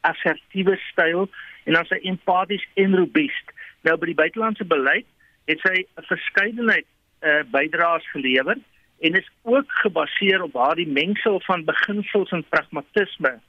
assertiewe 0.00 0.76
styl 0.76 1.28
en 1.64 1.72
dan 1.72 1.84
sy 1.84 1.98
empaties 2.02 2.66
en 2.74 2.96
robuust. 2.96 3.46
Nou 3.82 3.96
by 3.96 4.06
die 4.06 4.20
buitelandse 4.22 4.64
beleid 4.64 5.06
het 5.44 5.60
sy 5.60 5.86
'n 5.96 6.02
verskeidenheid 6.02 6.86
uh, 7.20 7.42
bydraes 7.50 8.10
gelewer 8.10 8.56
en 9.00 9.14
is 9.14 9.30
ook 9.42 9.72
gebaseer 9.72 10.42
op 10.42 10.54
haar 10.54 10.74
die 10.74 10.88
mengsel 10.88 11.40
van 11.40 11.64
beginsels 11.64 12.30
en 12.30 12.44
pragmatisme 12.48 13.40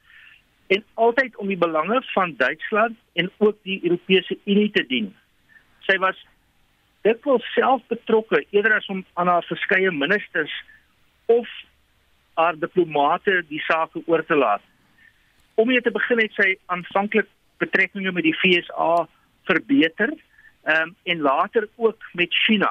en 0.68 0.84
altyd 0.94 1.36
om 1.36 1.48
die 1.48 1.58
belange 1.58 2.02
van 2.14 2.36
Duitsland 2.38 2.98
en 3.14 3.32
ook 3.38 3.58
die 3.64 3.80
Europese 3.84 4.38
Unie 4.44 4.72
te 4.72 4.86
dien. 4.88 5.16
Sy 5.80 5.98
was 6.00 6.20
dikwels 7.02 7.46
self 7.54 7.82
betrokke 7.88 8.46
eerder 8.50 8.78
as 8.78 8.88
om 8.94 9.06
aan 9.14 9.28
haar 9.28 9.44
verskeie 9.50 9.92
ministers 9.92 10.54
of 11.36 11.48
haar 12.40 12.58
diplomate 12.60 13.42
die 13.50 13.62
saak 13.68 13.96
oor 14.06 14.26
te 14.26 14.36
laat. 14.36 14.64
Om 15.56 15.68
mee 15.68 15.82
te 15.82 15.94
begin 15.94 16.22
het 16.24 16.36
sy 16.38 16.54
aanvanklik 16.74 17.28
betrekkinge 17.62 18.12
met 18.12 18.26
die 18.28 18.38
FSA 18.38 19.08
verbeter, 19.50 20.14
ehm 20.64 20.92
um, 20.92 20.96
en 21.04 21.22
later 21.26 21.68
ook 21.76 22.04
met 22.14 22.34
China. 22.46 22.70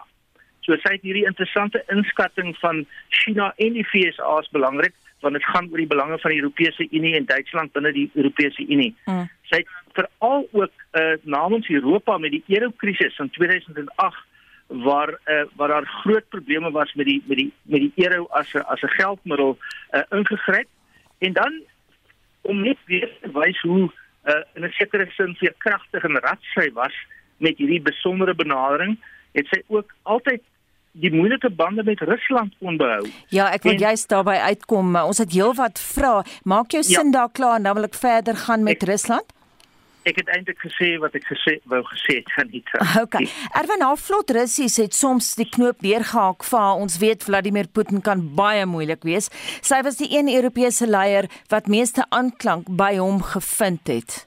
So 0.60 0.76
sy 0.78 0.94
het 0.94 1.06
hierdie 1.06 1.26
interessante 1.26 1.82
inskatting 1.90 2.52
van 2.62 2.84
China 3.08 3.52
en 3.56 3.78
die 3.78 3.86
FSA 3.92 4.36
as 4.38 4.50
belangrik 4.54 4.94
want 5.20 5.36
dit 5.36 5.44
gaan 5.44 5.68
oor 5.68 5.82
die 5.82 5.90
belange 5.90 6.18
van 6.18 6.32
die 6.32 6.40
Europese 6.40 6.86
Unie 6.90 7.14
en 7.16 7.26
Duitsland 7.28 7.72
binne 7.72 7.92
die 7.92 8.06
Europese 8.14 8.64
Unie. 8.64 8.94
Mm. 9.04 9.26
Sy 9.50 9.62
het 9.62 9.72
veral 9.98 10.46
ook 10.52 10.70
uh, 10.96 11.16
namens 11.22 11.68
Europa 11.68 12.16
met 12.18 12.32
die 12.36 12.44
eurokrisis 12.48 13.18
in 13.18 13.30
2008 13.36 14.22
waar 14.70 15.10
uh, 15.26 15.42
waar 15.56 15.68
daar 15.68 15.86
groot 15.86 16.28
probleme 16.28 16.70
was 16.70 16.94
met 16.94 17.06
die 17.06 17.22
met 17.26 17.36
die 17.36 17.52
met 17.62 17.80
die 17.80 17.92
euro 17.94 18.26
as 18.30 18.52
'n 18.54 18.58
as 18.58 18.82
'n 18.82 18.88
geldmiddel 18.88 19.58
uh, 19.90 20.02
ingegryp 20.10 20.68
en 21.18 21.32
dan 21.32 21.62
om 22.40 22.60
net 22.60 22.78
weer 22.84 23.10
te 23.20 23.30
wys 23.32 23.60
hoe 23.60 23.90
uh, 24.24 24.34
in 24.54 24.64
'n 24.64 24.70
sekere 24.70 25.10
sin 25.10 25.34
vir 25.34 25.54
kragtig 25.58 26.04
en 26.04 26.20
radsy 26.20 26.72
was 26.72 26.94
met 27.36 27.56
hierdie 27.56 27.82
besondere 27.82 28.34
benadering 28.34 28.98
het 29.32 29.46
sy 29.46 29.62
ook 29.66 29.94
altyd 30.02 30.42
die 30.92 31.12
moeilike 31.12 31.50
bande 31.50 31.84
met 31.84 32.00
Rusland 32.00 32.54
kon 32.58 32.76
behou. 32.76 33.06
Ja, 33.28 33.52
ek 33.52 33.62
wil 33.62 33.78
juist 33.78 34.08
daarbey 34.08 34.38
uitkom. 34.38 34.96
Ons 34.96 35.18
het 35.18 35.32
heelwat 35.32 35.78
vrae. 35.78 36.24
Maak 36.42 36.70
jou 36.70 36.82
sin 36.82 37.12
ja. 37.12 37.18
daar 37.18 37.30
klaar 37.30 37.62
dan 37.62 37.74
wil 37.74 37.86
ek 37.86 37.94
verder 37.94 38.36
gaan 38.36 38.62
met 38.62 38.82
ek, 38.82 38.88
Rusland 38.88 39.26
ek 40.08 40.16
het 40.20 40.30
eintlik 40.32 40.60
gesê 40.62 40.94
wat 41.02 41.14
ek 41.18 41.26
gesê 41.28 41.58
wou 41.70 41.80
gesê 41.90 42.20
het 42.20 42.32
van 42.36 42.48
dit. 42.52 42.72
Okay. 43.00 43.26
Erwin 43.58 43.84
Halfvlot 43.84 44.30
Russies 44.36 44.76
het 44.80 44.94
soms 44.96 45.34
die 45.38 45.48
knoop 45.48 45.82
deurgehaak 45.84 46.44
vir 46.46 46.80
ons 46.84 46.98
weet 47.02 47.26
Vladimir 47.26 47.68
Putin 47.68 48.00
kan 48.04 48.22
baie 48.36 48.64
moeilik 48.66 49.04
wees. 49.04 49.30
Sy 49.60 49.82
was 49.86 50.00
die 50.00 50.10
een 50.16 50.30
Europese 50.32 50.88
leier 50.88 51.28
wat 51.52 51.68
meeste 51.68 52.06
aanklank 52.08 52.70
by 52.80 52.96
hom 52.98 53.22
gevind 53.22 53.88
het. 53.92 54.24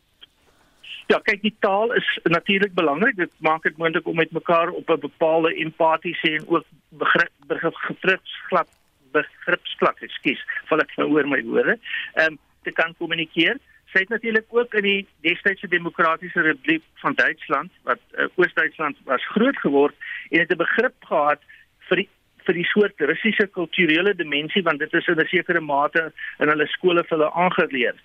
Ja, 1.12 1.20
kyk 1.20 1.42
die 1.44 1.56
taal 1.60 1.92
is 1.98 2.08
natuurlik 2.24 2.74
belangrik. 2.74 3.18
Dit 3.20 3.34
maak 3.44 3.66
dit 3.68 3.78
moontlik 3.78 4.08
om 4.08 4.16
met 4.16 4.32
mekaar 4.32 4.70
op 4.70 4.90
'n 4.90 5.00
bepaalde 5.00 5.56
empatiese 5.56 6.38
en 6.38 6.48
ook 6.48 6.66
begrip 6.90 7.32
begripsglad 7.48 8.70
begripsvlak, 9.14 10.02
ekskuus, 10.02 10.42
val 10.70 10.84
ek 10.84 10.96
nou 10.98 11.12
oor 11.14 11.30
my 11.30 11.42
woorde, 11.44 11.78
ehm 12.16 12.34
um, 12.34 12.42
te 12.64 12.72
kan 12.72 12.94
kommunikeer. 12.96 13.58
Sy 13.94 14.00
het 14.02 14.10
natuurlik 14.10 14.46
ook 14.50 14.74
in 14.74 14.86
die 14.88 15.08
destydse 15.22 15.68
demokratiese 15.70 16.42
republiek 16.42 16.84
van 17.02 17.14
Duitsland 17.14 17.72
wat 17.86 18.00
uh, 18.18 18.26
Oos-Duitsland 18.42 18.98
was 19.06 19.26
groot 19.36 19.58
geword 19.62 19.96
en 20.30 20.40
het 20.40 20.52
'n 20.52 20.58
begrip 20.58 20.96
gehad 21.06 21.42
vir 21.90 22.02
die 22.02 22.10
vir 22.46 22.54
die 22.54 22.66
soort 22.66 23.00
Russiese 23.00 23.48
kulturele 23.48 24.16
dimensie 24.16 24.64
want 24.64 24.80
dit 24.80 24.94
is 24.94 25.08
in 25.08 25.20
'n 25.22 25.28
sekere 25.28 25.62
mate 25.62 26.12
in 26.40 26.50
hulle 26.50 26.68
skole 26.68 27.04
vir 27.04 27.18
hulle 27.18 27.32
aangeleer. 27.34 27.96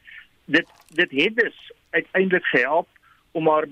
Dit 0.44 0.68
dit 0.94 1.10
het 1.10 1.36
dus 1.36 1.72
uiteindelik 1.90 2.44
gehelp 2.44 2.88
om 3.32 3.48
haar 3.48 3.66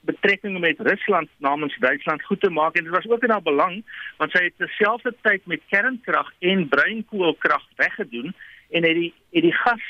betrekkinge 0.00 0.58
met 0.58 0.80
Rusland 0.80 1.28
namens 1.38 1.78
Duitsland 1.78 2.22
goed 2.22 2.40
te 2.40 2.50
maak 2.50 2.76
en 2.76 2.84
dit 2.84 2.92
was 2.92 3.08
ook 3.08 3.22
in 3.22 3.30
haar 3.30 3.42
belang 3.42 3.84
want 4.16 4.30
sy 4.30 4.44
het 4.44 4.56
terselfdertyd 4.56 5.46
met 5.46 5.68
kernkrag 5.68 6.32
en 6.38 6.68
bruinkoolkrag 6.68 7.64
weggedoen 7.76 8.34
en 8.70 8.82
het 8.84 8.94
die 8.94 9.14
het 9.32 9.42
die 9.42 9.58
gas 9.64 9.84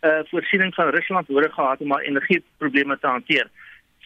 uh 0.00 0.20
voorsiening 0.30 0.74
van 0.74 0.90
Rusland 0.94 1.28
nodig 1.28 1.54
gehad 1.54 1.80
om 1.80 1.92
haar 1.92 2.02
energieprobleme 2.02 2.98
te 2.98 3.06
hanteer. 3.06 3.50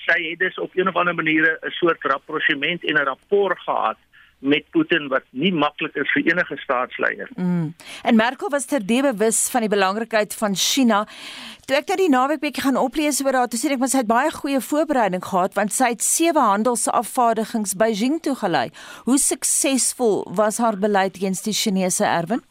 Sy 0.06 0.18
het 0.30 0.38
dus 0.38 0.58
op 0.58 0.70
een 0.74 0.88
of 0.88 0.96
ander 0.96 1.14
manier 1.14 1.58
'n 1.60 1.70
soort 1.70 2.02
rapprochement 2.02 2.84
en 2.84 2.94
'n 2.94 3.04
rapport 3.04 3.58
gehad 3.58 3.96
met 4.42 4.64
Putin 4.70 5.06
wat 5.08 5.22
nie 5.30 5.52
maklik 5.54 5.94
is 5.94 6.10
vir 6.14 6.26
enige 6.32 6.56
staatsleier. 6.56 7.28
Mm. 7.36 7.74
En 8.02 8.16
Merkel 8.16 8.50
was 8.50 8.66
terdee 8.66 9.02
bewus 9.02 9.48
van 9.50 9.60
die 9.60 9.70
belangrikheid 9.70 10.34
van 10.34 10.56
China. 10.58 11.04
Toe 11.66 11.76
ek 11.78 11.92
net 11.92 12.02
die 12.02 12.10
naweek 12.10 12.42
bietjie 12.42 12.64
gaan 12.66 12.80
oplees 12.80 13.22
oor 13.22 13.38
haar, 13.38 13.50
toe 13.50 13.60
sien 13.60 13.76
ek 13.76 13.82
mos 13.82 13.94
sy 13.94 14.02
het 14.02 14.10
baie 14.10 14.30
goeie 14.34 14.60
voorbereiding 14.60 15.22
gehad 15.24 15.54
want 15.58 15.74
sy 15.74 15.92
het 15.94 16.02
sewe 16.02 16.42
handelsafvaardigings 16.42 17.76
Beijing 17.78 18.18
toe 18.22 18.34
gelei. 18.42 18.70
Hoe 19.06 19.18
suksesvol 19.18 20.24
was 20.34 20.58
haar 20.58 20.78
beleid 20.78 21.20
teen 21.20 21.38
die 21.44 21.54
Chinese 21.54 22.04
erwen? 22.04 22.42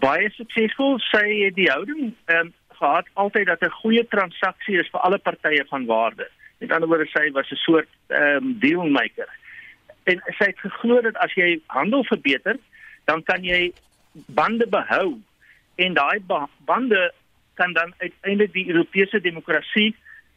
Baie 0.00 0.30
suksesvol. 0.36 0.98
Sy 1.10 1.26
het 1.44 1.54
die 1.54 1.70
houding 1.70 2.14
ehm 2.26 2.46
um, 2.46 2.54
gehad 2.80 3.08
altyd 3.12 3.46
dat 3.46 3.60
'n 3.60 3.78
goeie 3.82 4.06
transaksie 4.08 4.78
is 4.80 4.88
vir 4.88 5.00
alle 5.00 5.18
partye 5.18 5.64
van 5.68 5.84
waarde. 5.86 6.28
Met 6.58 6.72
ander 6.72 6.88
woorde 6.88 7.06
sy 7.12 7.30
was 7.32 7.50
'n 7.50 7.56
soort 7.56 7.88
ehm 8.08 8.36
um, 8.36 8.58
dealmaker 8.58 9.28
en 10.10 10.22
sy 10.38 10.50
het 10.50 10.60
geglo 10.64 11.00
dat 11.04 11.18
as 11.24 11.32
jy 11.38 11.58
handel 11.72 12.04
verbeter, 12.08 12.58
dan 13.04 13.22
kan 13.22 13.44
jy 13.44 13.70
bande 14.34 14.66
behou 14.70 15.18
en 15.80 15.94
daai 15.94 16.20
bande 16.66 17.02
kan 17.60 17.72
dan 17.72 17.92
uiteindelik 17.98 18.52
die 18.52 18.68
Europese 18.72 19.20
demokrasie 19.20 19.94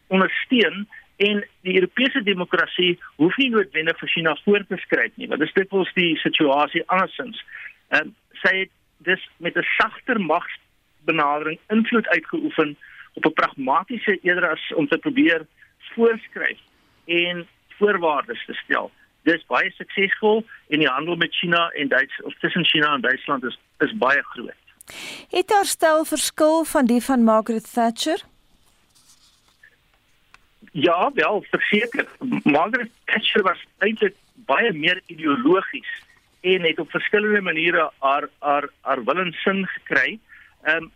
ondersteun 0.08 0.86
en 1.24 1.42
die 1.66 1.76
Europese 1.80 2.24
demokrasie 2.24 3.00
hoef 3.16 3.38
nie 3.38 3.50
noodwendig 3.50 3.98
vir 4.00 4.12
China 4.16 4.36
voor 4.44 4.66
te 4.68 4.78
skryf 4.84 5.16
nie 5.16 5.28
want 5.32 5.42
dit 5.42 5.50
is 5.50 5.58
dikwels 5.58 5.92
die 5.98 6.16
situasie 6.26 6.84
andersins. 6.88 7.40
Ehm 7.90 8.14
sy 8.44 8.56
het 8.66 8.72
dus 9.04 9.30
met 9.38 9.56
'n 9.56 9.68
sagter 9.78 10.22
magsbenadering 10.22 11.60
invloed 11.68 12.08
uitgeoefen 12.08 12.78
op 13.14 13.26
'n 13.26 13.34
pragmatiese 13.34 14.20
eerder 14.22 14.50
as 14.50 14.74
om 14.74 14.88
te 14.88 14.98
probeer 14.98 15.46
voorskryf 15.78 16.60
en 17.06 17.48
voorwaardes 17.78 18.46
te 18.46 18.54
stel 18.54 18.92
dis 19.24 19.44
baie 19.48 19.72
suksesvol 19.78 20.44
en 20.70 20.84
die 20.84 20.90
handel 20.90 21.16
met 21.20 21.36
China 21.36 21.70
en 21.80 21.88
Duits 21.88 22.22
of 22.22 22.36
tussen 22.40 22.66
China 22.66 22.94
en 22.94 23.02
Duitsland 23.02 23.44
is 23.44 23.60
is 23.80 23.98
baie 23.98 24.24
groot. 24.24 24.62
Het 25.30 25.48
daar 25.48 25.66
stel 25.66 26.06
verskil 26.06 26.64
van 26.64 26.86
die 26.86 27.02
van 27.02 27.24
Margaret 27.24 27.74
Thatcher? 27.74 28.22
Ja, 30.72 31.12
wel, 31.14 31.46
verseker. 31.50 32.08
Margaret 32.44 32.92
Thatcher 33.06 33.44
was 33.44 33.66
eintlik 33.78 34.16
baie 34.34 34.74
meer 34.74 35.02
ideologies 35.06 35.90
en 36.44 36.64
het 36.64 36.80
op 36.80 36.90
verskillende 36.90 37.42
maniere 37.42 37.92
haar 38.00 38.30
haar 38.40 38.70
haar 38.82 39.04
willensin 39.04 39.68
gekry. 39.68 40.20
Ehm 40.62 40.84
um, 40.84 40.92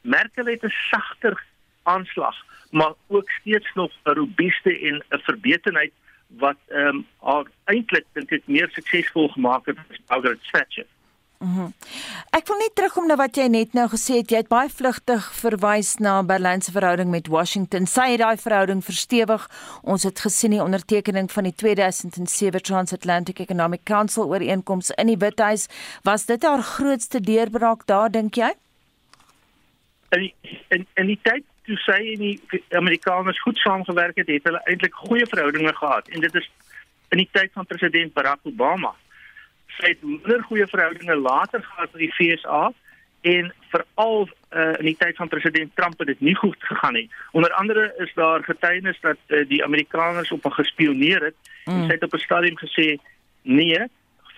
Merkel 0.00 0.46
het 0.46 0.62
'n 0.62 0.74
sagter 0.90 1.44
aanslag, 1.82 2.36
maar 2.70 2.92
ook 3.06 3.30
steeds 3.30 3.70
nog 3.74 3.92
'n 4.04 4.10
robuuste 4.10 4.78
en 4.80 5.04
'n 5.08 5.18
verbetenheid 5.18 5.92
wat 6.26 6.56
ehm 6.68 6.86
um, 6.86 7.06
haar 7.20 7.46
eintlik 7.64 8.06
dink 8.12 8.30
ek 8.30 8.42
meer 8.44 8.68
suksesvol 8.70 9.28
gemaak 9.28 9.66
het 9.66 9.78
as 9.78 9.98
Margaret 10.08 10.42
Thatcher. 10.50 10.86
Mm 11.40 11.72
ek 12.36 12.48
wil 12.48 12.58
net 12.60 12.74
terugkom 12.78 13.06
na 13.08 13.16
wat 13.18 13.36
jy 13.36 13.46
net 13.50 13.72
nou 13.76 13.86
gesê 13.90 14.20
het. 14.20 14.30
Jy 14.32 14.42
het 14.42 14.48
baie 14.48 14.68
vlugtig 14.72 15.24
verwys 15.34 15.94
na 16.00 16.20
Berlyn 16.24 16.62
se 16.62 16.72
verhouding 16.72 17.10
met 17.12 17.28
Washington. 17.32 17.88
Sy 17.90 18.06
het 18.12 18.20
daai 18.22 18.40
verhouding 18.40 18.80
verstewig. 18.84 19.46
Ons 19.82 20.06
het 20.08 20.20
gesien 20.24 20.54
die 20.54 20.62
ondertekening 20.62 21.30
van 21.32 21.48
die 21.48 21.54
2007 21.62 22.62
Transatlantic 22.62 23.40
Economic 23.44 23.84
Council 23.84 24.28
ooreenkoms 24.28 24.92
in 24.96 25.10
die 25.12 25.18
Withuis. 25.20 25.66
Was 26.06 26.26
dit 26.30 26.44
haar 26.44 26.62
grootste 26.62 27.20
deurbraak 27.20 27.86
daar 27.90 28.12
dink 28.12 28.40
jy? 28.40 28.52
In 30.16 30.30
in 30.68 30.86
in 30.94 31.12
die 31.12 31.20
tyd 31.22 31.44
toe 31.66 31.76
sy 31.84 32.00
en 32.14 32.24
die 32.24 32.64
Amerikaners 32.78 33.42
goed 33.42 33.58
saamgewerk 33.64 34.16
het, 34.22 34.28
het 34.28 34.48
hulle 34.48 34.62
eintlik 34.64 34.96
goeie 35.08 35.26
verhoudinge 35.26 35.74
gehad 35.76 36.08
en 36.08 36.20
dit 36.20 36.34
is 36.34 36.50
in 37.10 37.24
die 37.24 37.28
tyd 37.32 37.52
van 37.52 37.66
president 37.66 38.12
Barack 38.14 38.44
Obama. 38.44 38.94
Sy 39.80 39.94
het 39.94 40.02
minder 40.02 40.42
goeie 40.42 40.66
verhoudinge 40.66 41.16
later 41.16 41.62
gehad 41.62 41.92
met 41.92 42.02
die 42.02 42.12
FSA 42.12 42.72
en 43.20 43.52
veral 43.72 44.28
uh, 44.28 44.72
in 44.78 44.88
die 44.90 44.96
tyd 44.96 45.16
van 45.16 45.28
president 45.28 45.70
Trump 45.76 45.98
het 45.98 46.06
dit 46.06 46.20
nie 46.20 46.34
goed 46.34 46.56
gegaan 46.58 46.96
nie. 46.96 47.08
Onder 47.32 47.52
andere 47.52 47.94
is 47.98 48.12
daar 48.14 48.44
getuienis 48.44 49.00
dat 49.00 49.16
uh, 49.28 49.48
die 49.48 49.64
Amerikaners 49.64 50.32
op 50.32 50.42
haar 50.42 50.52
gespioneer 50.52 51.24
het. 51.30 51.36
Mm. 51.64 51.84
Sy 51.84 51.96
het 51.96 52.04
op 52.04 52.14
'n 52.14 52.24
stadium 52.24 52.58
gesê 52.58 52.96
nee, 53.42 53.84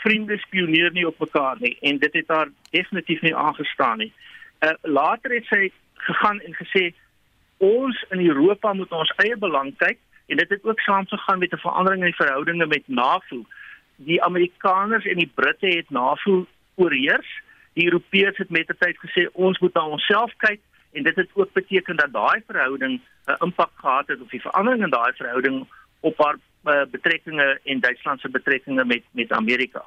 vriende 0.03 0.39
spioneer 0.39 0.93
nie 0.93 1.07
op 1.07 1.19
mekaar 1.19 1.57
nie 1.59 1.77
en 1.81 1.99
dit 1.99 2.13
het 2.13 2.29
haar 2.29 2.49
definitief 2.71 3.21
nie 3.21 3.37
aangestaan 3.37 3.99
nie. 3.99 4.13
Uh, 4.61 4.71
later 4.83 5.35
het 5.35 5.45
sy 5.45 5.71
gegaan 5.95 6.41
en 6.41 6.55
gesê 6.55 6.95
ons 7.59 8.05
in 8.11 8.27
Europa 8.27 8.73
moet 8.73 8.93
ons 8.93 9.15
eie 9.17 9.37
belang 9.37 9.75
kyk 9.77 9.99
en 10.27 10.37
dit 10.37 10.49
het 10.49 10.65
ook 10.65 10.81
saamgegaan 10.81 11.39
met 11.39 11.53
'n 11.53 11.67
verandering 11.67 12.03
in 12.03 12.11
die 12.11 12.25
verhoudinge 12.25 12.67
met 12.67 12.83
NAVO. 12.87 13.45
Die 14.07 14.23
Amerikaners 14.23 15.07
en 15.07 15.21
die 15.23 15.31
Britte 15.35 15.67
het 15.67 15.91
NAVO 15.91 16.47
oorheers. 16.75 17.31
Die 17.79 17.87
Europeërs 17.87 18.37
het 18.37 18.51
met 18.51 18.67
die 18.69 18.77
tyd 18.79 18.99
gesê 19.01 19.27
ons 19.33 19.59
moet 19.59 19.75
na 19.75 19.87
onsself 19.97 20.35
kyk 20.45 20.61
en 20.93 21.03
dit 21.03 21.17
het 21.17 21.31
ook 21.33 21.53
beteken 21.53 21.97
dat 21.97 22.13
daai 22.13 22.43
verhouding 22.47 23.01
'n 23.27 23.37
impak 23.45 23.71
gehad 23.75 24.07
het 24.07 24.21
op 24.21 24.31
die 24.31 24.41
verandering 24.41 24.83
in 24.85 24.91
daai 24.91 25.13
verhouding 25.13 25.67
op 26.01 26.19
haar 26.19 26.37
uh, 26.65 26.83
betrekkinge 26.91 27.61
en 27.65 27.81
Duitsland 27.81 28.21
se 28.21 28.29
betrekkinge 28.29 28.85
met 28.85 29.03
met 29.11 29.33
Amerika. 29.33 29.85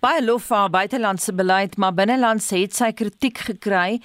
Baie 0.00 0.24
lof 0.24 0.48
vir 0.50 0.56
haar 0.56 0.70
buitelandse 0.70 1.34
beleid, 1.34 1.76
maar 1.76 1.94
binnelandse 1.94 2.56
het 2.58 2.74
sy 2.74 2.90
kritiek 2.92 3.38
gekry 3.38 4.00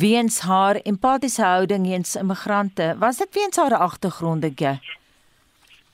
weens 0.00 0.40
haar 0.48 0.80
empatiese 0.84 1.42
houding 1.44 1.84
teenoor 1.84 2.16
immigrante. 2.20 2.94
Was 2.98 3.20
dit 3.20 3.34
weens 3.34 3.56
haar 3.56 3.76
agtergrond 3.76 4.42
dink 4.42 4.58
jy? 4.64 4.78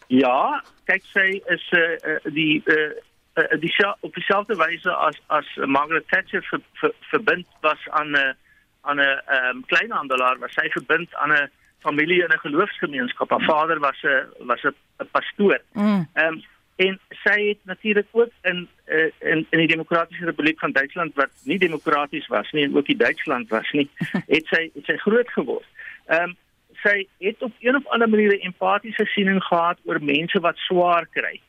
Ja, 0.06 0.62
kyk 0.92 1.08
sy 1.12 1.28
is 1.54 1.64
uh, 1.72 1.80
uh, 2.04 2.18
die 2.36 2.60
uh, 2.68 2.92
uh, 3.40 3.48
die 3.60 3.72
op 4.00 4.14
dieselfde 4.14 4.56
wyse 4.60 4.92
as 5.08 5.18
as 5.26 5.48
Margaret 5.64 6.08
Thatcher 6.12 6.44
ver, 6.50 6.60
ver, 6.80 6.92
verbind 7.10 7.46
was 7.60 7.88
aan 7.90 8.12
'n 8.12 8.20
uh, 8.20 8.34
aan 8.82 9.00
'n 9.00 9.20
um, 9.38 9.64
kleinhandelaar, 9.66 10.38
was 10.38 10.52
sy 10.52 10.68
verbind 10.68 11.14
aan 11.14 11.32
'n 11.32 11.50
familie 11.80 12.22
in 12.22 12.32
'n 12.32 12.44
geloofsgemeenskap. 12.46 13.30
Haar 13.30 13.44
vader 13.44 13.78
was 13.78 14.02
'n 14.02 14.46
was 14.46 14.62
'n 14.64 15.08
pastoor. 15.10 15.60
Mm. 15.72 16.08
Um, 16.14 16.42
en 16.76 16.98
sy 17.10 17.48
het 17.48 17.58
natuurlik 17.62 18.06
ook 18.10 18.32
in 18.42 18.68
uh, 18.86 19.10
in 19.18 19.46
in 19.50 19.58
die 19.58 19.72
demokratiese 19.74 20.24
republiek 20.24 20.58
van 20.58 20.72
Duitsland 20.72 21.14
wat 21.14 21.30
nie 21.44 21.58
demokraties 21.58 22.26
was 22.26 22.50
nie 22.50 22.64
en 22.64 22.76
ook 22.76 22.86
die 22.86 22.96
Duitsland 22.96 23.48
was 23.48 23.70
nie 23.70 23.88
het 24.36 24.46
sy 24.46 24.70
het 24.74 24.84
sy 24.84 24.96
groot 24.96 25.28
geword. 25.28 25.68
Ehm 26.06 26.22
um, 26.22 26.36
sy 26.82 27.06
het 27.18 27.42
op 27.42 27.52
een 27.60 27.76
of 27.76 27.86
ander 27.86 28.08
manier 28.08 28.32
'n 28.32 28.46
empatiese 28.50 29.04
siening 29.04 29.42
gehad 29.44 29.78
oor 29.84 30.02
mense 30.02 30.40
wat 30.40 30.56
swaar 30.56 31.06
kry. 31.10 31.40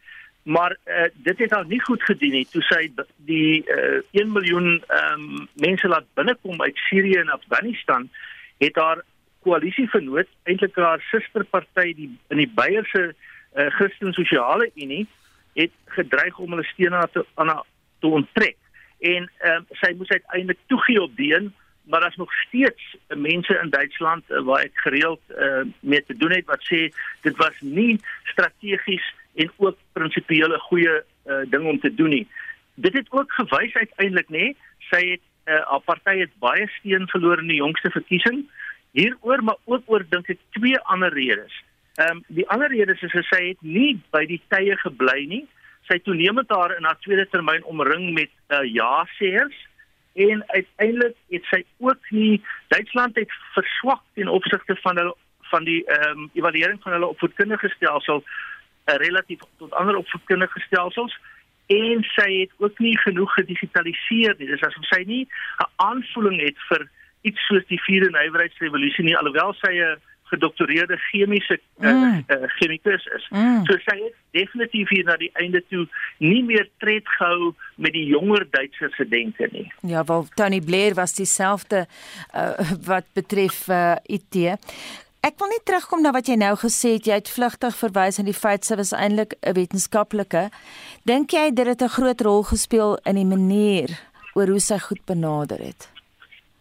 Maar 0.44 0.78
uh, 0.86 1.04
dit 1.14 1.38
het 1.38 1.52
haar 1.52 1.66
nie 1.66 1.82
goed 1.82 2.04
gedien 2.04 2.32
nie 2.32 2.48
toe 2.52 2.62
sy 2.62 2.92
die 3.16 3.64
uh, 3.68 4.02
1 4.12 4.32
miljoen 4.32 4.84
um, 4.88 5.48
mense 5.54 5.88
laat 5.88 6.06
binnekom 6.14 6.62
uit 6.62 6.78
Sirië 6.78 7.16
en 7.16 7.30
Afghanistan 7.30 8.10
het 8.58 8.76
haar 8.76 9.04
koalisievernoot 9.42 10.28
eintlik 10.44 10.76
haar 10.76 11.02
susterparty 11.12 11.94
die 11.94 12.10
in 12.28 12.38
die 12.38 12.52
Beierse 12.56 13.14
uh, 13.56 13.70
Christen 13.78 14.14
Sosiale 14.14 14.72
Unie 14.76 15.08
het 15.54 15.72
gedreig 15.86 16.38
om 16.38 16.50
hulle 16.50 16.64
steun 16.64 16.94
aan 16.94 17.10
te 17.12 17.26
aan 17.34 17.64
te 18.00 18.08
onttrek 18.08 18.58
en 19.00 19.32
uh, 19.46 19.60
sy 19.80 19.94
moes 19.98 20.12
uiteindelik 20.12 20.60
toegee 20.68 21.02
op 21.02 21.16
die 21.16 21.34
een 21.36 21.54
maar 21.84 22.00
daar's 22.00 22.16
nog 22.16 22.34
steeds 22.34 22.96
mense 23.08 23.60
in 23.64 23.70
Duitsland 23.70 24.24
uh, 24.30 24.42
waar 24.48 24.64
ek 24.64 24.86
gereeld 24.86 25.22
uh, 25.30 25.66
mee 25.80 26.04
te 26.06 26.18
doen 26.18 26.32
het 26.32 26.46
wat 26.46 26.64
sê 26.70 26.88
dit 27.22 27.36
was 27.38 27.60
nie 27.60 28.00
strategies 28.24 29.06
en 29.36 29.52
ook 29.58 29.78
prinsipiele 29.94 30.60
goeie 30.70 30.96
uh, 31.02 31.44
ding 31.52 31.68
om 31.68 31.80
te 31.80 31.94
doen 31.94 32.10
nie 32.10 32.28
dit 32.76 32.94
het 32.94 33.12
ook 33.12 33.32
gewys 33.32 33.76
uiteindelik 33.76 34.30
nê 34.30 34.52
sy 34.90 35.04
het 35.16 35.24
uh, 35.46 35.62
haar 35.70 35.86
party 35.86 36.18
het 36.24 36.36
baie 36.40 36.68
steun 36.80 37.08
verloor 37.12 37.42
in 37.44 37.52
die 37.52 37.62
jongste 37.62 37.92
verkiesing 37.92 38.46
Hieroor 38.94 39.44
maar 39.44 39.58
ook 39.66 39.84
oor 39.90 40.04
dink 40.10 40.30
ek 40.30 40.42
twee 40.54 40.78
ander 40.94 41.14
redes. 41.14 41.54
Ehm 41.98 42.20
um, 42.20 42.24
die 42.30 42.46
ander 42.54 42.70
rede 42.70 42.94
is 42.94 43.30
sy 43.30 43.42
het 43.50 43.62
nie 43.62 43.98
by 44.14 44.26
die 44.30 44.42
tye 44.54 44.78
gebly 44.82 45.26
nie. 45.30 45.44
Sy 45.90 45.98
toenemend 46.06 46.54
haar 46.54 46.76
in 46.78 46.86
haar 46.86 47.00
tweede 47.02 47.26
termyn 47.32 47.66
omring 47.66 48.12
met 48.14 48.30
uh, 48.54 48.62
ja-seers 48.70 49.58
en 50.14 50.44
uiteindelik 50.48 51.16
het 51.30 51.46
sy 51.50 51.64
ook 51.78 52.10
nie 52.10 52.42
Duitsland 52.68 53.16
het 53.16 53.32
verswak 53.54 54.02
ten 54.14 54.28
opsigte 54.28 54.76
van 54.76 54.98
hulle 54.98 55.16
van 55.54 55.64
die 55.64 55.86
ehm 55.86 56.18
um, 56.18 56.30
evaluering 56.34 56.82
van 56.82 56.92
hulle 56.92 57.08
opvoedkundige 57.08 57.70
stelsel 57.70 58.24
uh, 58.24 58.96
relatief 58.96 59.40
tot 59.58 59.74
ander 59.74 59.96
opvoedkundige 59.96 60.60
stelsels 60.60 61.18
en 61.66 62.04
sy 62.04 62.30
het 62.40 62.52
ook 62.58 62.80
nie 62.80 62.98
genoeg 63.00 63.34
gedigitaliseer 63.34 64.36
nie. 64.38 64.48
Dis 64.48 64.62
asof 64.62 64.86
sy 64.86 65.04
nie 65.08 65.24
'n 65.26 65.70
aanvoeling 65.76 66.42
het 66.42 66.58
vir 66.70 66.90
iets 67.22 67.46
soos 67.48 67.66
die 67.68 67.82
vierde 67.82 68.10
nywerheidsrevolusie 68.10 69.06
nie 69.06 69.18
alhoewel 69.18 69.54
sy 69.54 69.74
'n 69.80 70.02
gedoktoreerde 70.32 70.98
chemiese 70.98 71.60
uh, 71.80 71.92
mm. 71.92 72.24
uh, 72.28 72.48
chemikus 72.58 73.06
is. 73.16 73.28
Mm. 73.30 73.62
So 73.66 73.78
sy 73.86 73.98
het 74.00 74.16
definitief 74.38 74.90
hier 74.90 75.06
na 75.06 75.18
die 75.22 75.32
einde 75.42 75.62
toe 75.70 75.86
nie 76.18 76.42
meer 76.44 76.70
tred 76.84 77.08
gehou 77.18 77.54
met 77.76 77.94
die 77.94 78.06
jonger 78.10 78.48
Duitsers 78.50 78.96
se 78.98 79.08
denke 79.08 79.50
nie. 79.52 79.68
Ja, 79.82 80.04
wel 80.04 80.28
Tony 80.36 80.62
Blair 80.62 80.98
was 80.98 81.14
dieselfde 81.14 81.86
uh, 81.86 82.54
wat 82.90 83.06
betref 83.14 83.68
uh, 83.68 83.96
IT. 84.04 84.58
Ek 85.24 85.38
wil 85.40 85.54
net 85.54 85.64
terugkom 85.64 86.02
na 86.04 86.12
wat 86.12 86.28
jy 86.28 86.36
nou 86.36 86.52
gesê 86.60 86.98
het. 86.98 87.08
Jy 87.08 87.22
het 87.22 87.30
vlugtig 87.32 87.78
verwys 87.80 88.20
aan 88.20 88.28
die 88.28 88.36
feit 88.36 88.68
sy 88.68 88.76
was 88.76 88.92
eintlik 88.92 89.38
'n 89.40 89.56
wetenskaplike. 89.56 90.50
Dink 91.08 91.32
jy 91.32 91.52
dit 91.56 91.68
het 91.68 91.82
'n 91.82 91.96
groot 91.96 92.22
rol 92.22 92.44
gespeel 92.44 93.00
in 93.06 93.16
die 93.16 93.30
manier 93.36 93.90
oor 94.36 94.48
hoe 94.48 94.60
sy 94.60 94.80
goed 94.80 95.06
benader 95.06 95.60
het? 95.64 95.93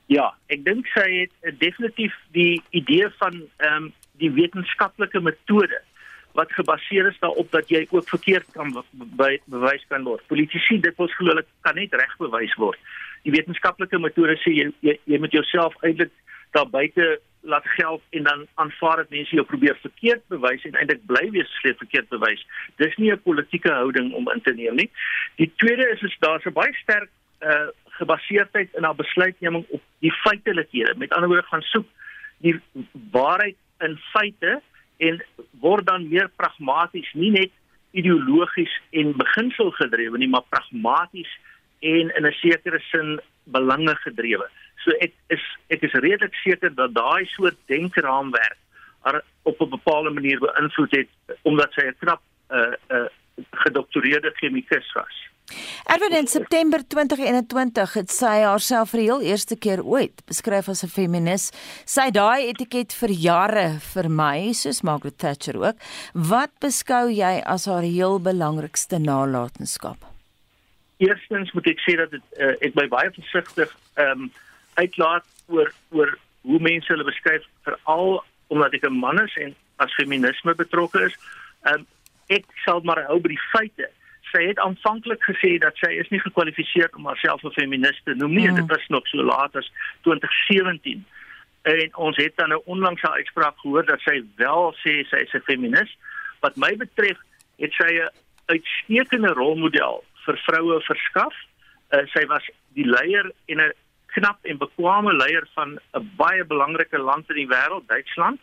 Ja, 0.06 0.32
ek 0.46 0.64
dink 0.64 0.86
sy 0.86 1.06
het 1.22 1.32
uh, 1.42 1.52
definitief 1.58 2.14
die 2.32 2.62
idee 2.70 3.08
van 3.20 3.42
ehm 3.58 3.88
um, 3.88 3.92
die 4.20 4.30
wetenskaplike 4.30 5.20
metode 5.20 5.78
wat 6.36 6.52
gebaseer 6.52 7.08
is 7.10 7.18
daarop 7.20 7.50
dat 7.50 7.68
jy 7.68 7.86
ook 7.90 8.08
verkeerd 8.08 8.46
kan 8.52 8.70
be 8.72 9.40
bewys 9.50 9.84
kan 9.88 10.04
word. 10.04 10.24
Politici 10.26 10.78
dit 10.80 10.96
was 10.96 11.14
glo 11.16 11.32
hulle 11.32 11.44
kan 11.66 11.74
net 11.74 11.94
reg 11.94 12.14
bewys 12.20 12.54
word. 12.60 12.78
Die 13.26 13.34
wetenskaplike 13.34 13.98
metode 13.98 14.38
sê 14.44 14.54
jy 14.54 14.70
jy, 14.80 14.96
jy 15.10 15.20
moet 15.20 15.34
jouself 15.36 15.76
eintlik 15.82 16.12
daar 16.56 16.68
buite 16.68 17.18
laat 17.42 17.66
geld 17.74 18.02
en 18.10 18.22
dan 18.22 18.46
aanvaar 18.54 19.02
dat 19.02 19.10
mense 19.10 19.34
jou 19.34 19.44
probeer 19.46 19.78
verkeerd 19.82 20.22
bewys 20.30 20.64
en 20.68 20.76
eintlik 20.78 21.02
bly 21.10 21.24
wees 21.34 21.50
slegs 21.60 21.80
verkeerd 21.82 22.08
bewys. 22.08 22.46
Dis 22.76 22.96
nie 22.96 23.12
'n 23.12 23.22
politieke 23.22 23.72
houding 23.72 24.12
om 24.14 24.30
in 24.30 24.42
te 24.42 24.54
neem 24.54 24.76
nie. 24.76 24.90
Die 25.36 25.52
tweede 25.56 25.88
is 25.90 26.02
is 26.02 26.16
daar's 26.20 26.46
'n 26.46 26.52
baie 26.52 26.74
sterk 26.74 27.10
uh 27.40 27.68
gebaseerdheid 27.98 28.74
in 28.76 28.84
haar 28.84 28.96
besluitneming 28.96 29.64
op 29.68 29.82
die 29.98 30.12
feitelikhede. 30.12 30.94
Met 30.96 31.12
ander 31.12 31.28
woorde 31.28 31.46
gaan 31.46 31.62
soek 31.62 31.86
die 32.42 32.60
waarheid 33.10 33.56
in 33.78 33.98
feite 34.12 34.60
en 34.96 35.22
word 35.60 35.86
dan 35.86 36.08
meer 36.08 36.30
pragmaties, 36.36 37.10
nie 37.12 37.30
net 37.30 37.50
ideologies 37.90 38.72
en 38.90 39.16
beginsel 39.16 39.70
gedrewe 39.76 40.18
nie, 40.18 40.28
maar 40.28 40.48
pragmaties 40.48 41.30
en 41.80 42.10
in 42.16 42.26
'n 42.26 42.32
sekere 42.32 42.80
sin 42.90 43.20
belange 43.44 43.94
gedrewe. 44.04 44.48
So 44.84 44.90
ek 44.90 45.12
is 45.26 45.42
ek 45.68 45.82
is 45.82 45.92
redelik 45.92 46.34
seker 46.34 46.74
dat 46.74 46.94
daai 46.94 47.26
soort 47.26 47.58
denkraamwerk 47.66 48.58
haar 49.02 49.22
op 49.42 49.60
'n 49.60 49.68
bepaalde 49.68 50.10
manier 50.10 50.38
beïnvloed 50.38 50.90
het 50.96 51.08
omdat 51.42 51.72
sy 51.72 51.86
'n 51.86 51.96
knap 51.98 52.22
'n 52.50 52.54
uh, 52.56 52.74
'n 52.88 52.94
uh, 52.96 53.08
gedoktoreerde 53.64 54.32
chemikus 54.40 54.92
was. 54.92 55.20
Erwin 55.84 56.16
in 56.16 56.26
September 56.26 56.80
2021 56.88 57.94
het 57.98 58.12
sy 58.14 58.38
haarself 58.44 58.92
vir 58.92 59.00
die 59.02 59.08
heel 59.08 59.24
eerste 59.32 59.56
keer 59.58 59.82
ooit 59.84 60.22
beskryf 60.28 60.68
as 60.68 60.84
'n 60.84 60.88
feminis. 60.88 61.50
Sy 61.84 62.08
het 62.08 62.14
daai 62.14 62.48
etiket 62.48 62.92
vir 62.92 63.10
jare 63.10 63.68
vir 63.92 64.08
my, 64.08 64.52
soos 64.52 64.82
Margaret 64.82 65.18
Thatcher 65.18 65.56
ook. 65.58 65.76
Wat 66.14 66.52
beskou 66.60 67.10
jy 67.10 67.42
as 67.44 67.66
haar 67.66 67.82
heel 67.82 68.18
belangrikste 68.20 68.98
nalatenskap? 68.98 69.98
Eerstens 70.98 71.52
moet 71.52 71.66
ek 71.66 71.80
sê 71.80 71.96
dat 71.96 72.10
dit 72.10 72.22
uh, 72.38 72.54
ek 72.60 72.74
baie 72.74 73.10
versigtig 73.10 73.70
ehm 73.96 74.10
um, 74.10 74.30
uitlaat 74.74 75.26
oor 75.48 75.72
oor 75.90 76.18
hoe 76.42 76.58
mense 76.58 76.88
hulle 76.88 77.04
beskryf 77.04 77.44
veral 77.64 78.24
omdat 78.48 78.74
ek 78.74 78.84
'n 78.84 79.00
man 79.00 79.18
is 79.20 79.36
en 79.36 79.54
as 79.76 79.94
feminisme 79.94 80.54
betrokke 80.54 81.04
is. 81.04 81.16
Ehm 81.64 81.80
um, 81.80 81.86
ek 82.36 82.44
sal 82.64 82.80
maar 82.82 83.04
hou 83.06 83.20
by 83.20 83.34
die 83.34 83.44
feite 83.52 83.90
sy 84.32 84.46
het 84.48 84.60
aanvanklik 84.64 85.22
gesê 85.28 85.56
dat 85.62 85.76
sy 85.80 85.90
is 86.00 86.08
nie 86.12 86.20
gekwalifiseer 86.22 86.90
om 86.96 87.08
haarself 87.10 87.44
'n 87.44 87.58
feminis 87.58 88.00
te 88.04 88.14
noem 88.14 88.34
nie. 88.34 88.48
Mm. 88.48 88.54
Dit 88.60 88.68
was 88.74 88.86
nog 88.88 89.06
so 89.08 89.22
laat 89.22 89.56
as 89.56 89.68
2017. 90.02 91.04
En 91.62 91.96
ons 91.96 92.16
het 92.16 92.36
dan 92.36 92.48
nou 92.48 92.62
onlangs 92.64 93.02
haar 93.02 93.20
uitspraak 93.20 93.58
gehoor 93.58 93.86
dat 93.86 94.00
sy 94.00 94.24
wel 94.36 94.74
sê 94.84 95.04
sy 95.10 95.16
is 95.26 95.34
'n 95.34 95.46
feminis. 95.50 95.96
Wat 96.40 96.56
my 96.56 96.76
betref, 96.76 97.18
het 97.58 97.72
sy 97.72 97.92
'n 98.00 98.10
uitstekende 98.46 99.32
rolmodel 99.32 100.04
vir 100.24 100.36
vroue 100.36 100.80
verskaf. 100.80 101.34
Uh, 101.90 102.06
sy 102.06 102.26
was 102.26 102.44
die 102.74 102.86
leier 102.86 103.30
en 103.46 103.60
'n 103.60 103.72
knap 104.06 104.38
en 104.44 104.58
bekwame 104.58 105.12
leier 105.12 105.46
van 105.54 105.78
'n 105.94 106.10
baie 106.16 106.44
belangrike 106.44 106.98
land 106.98 107.28
in 107.30 107.36
die 107.36 107.48
wêreld, 107.48 107.86
Duitsland. 107.86 108.40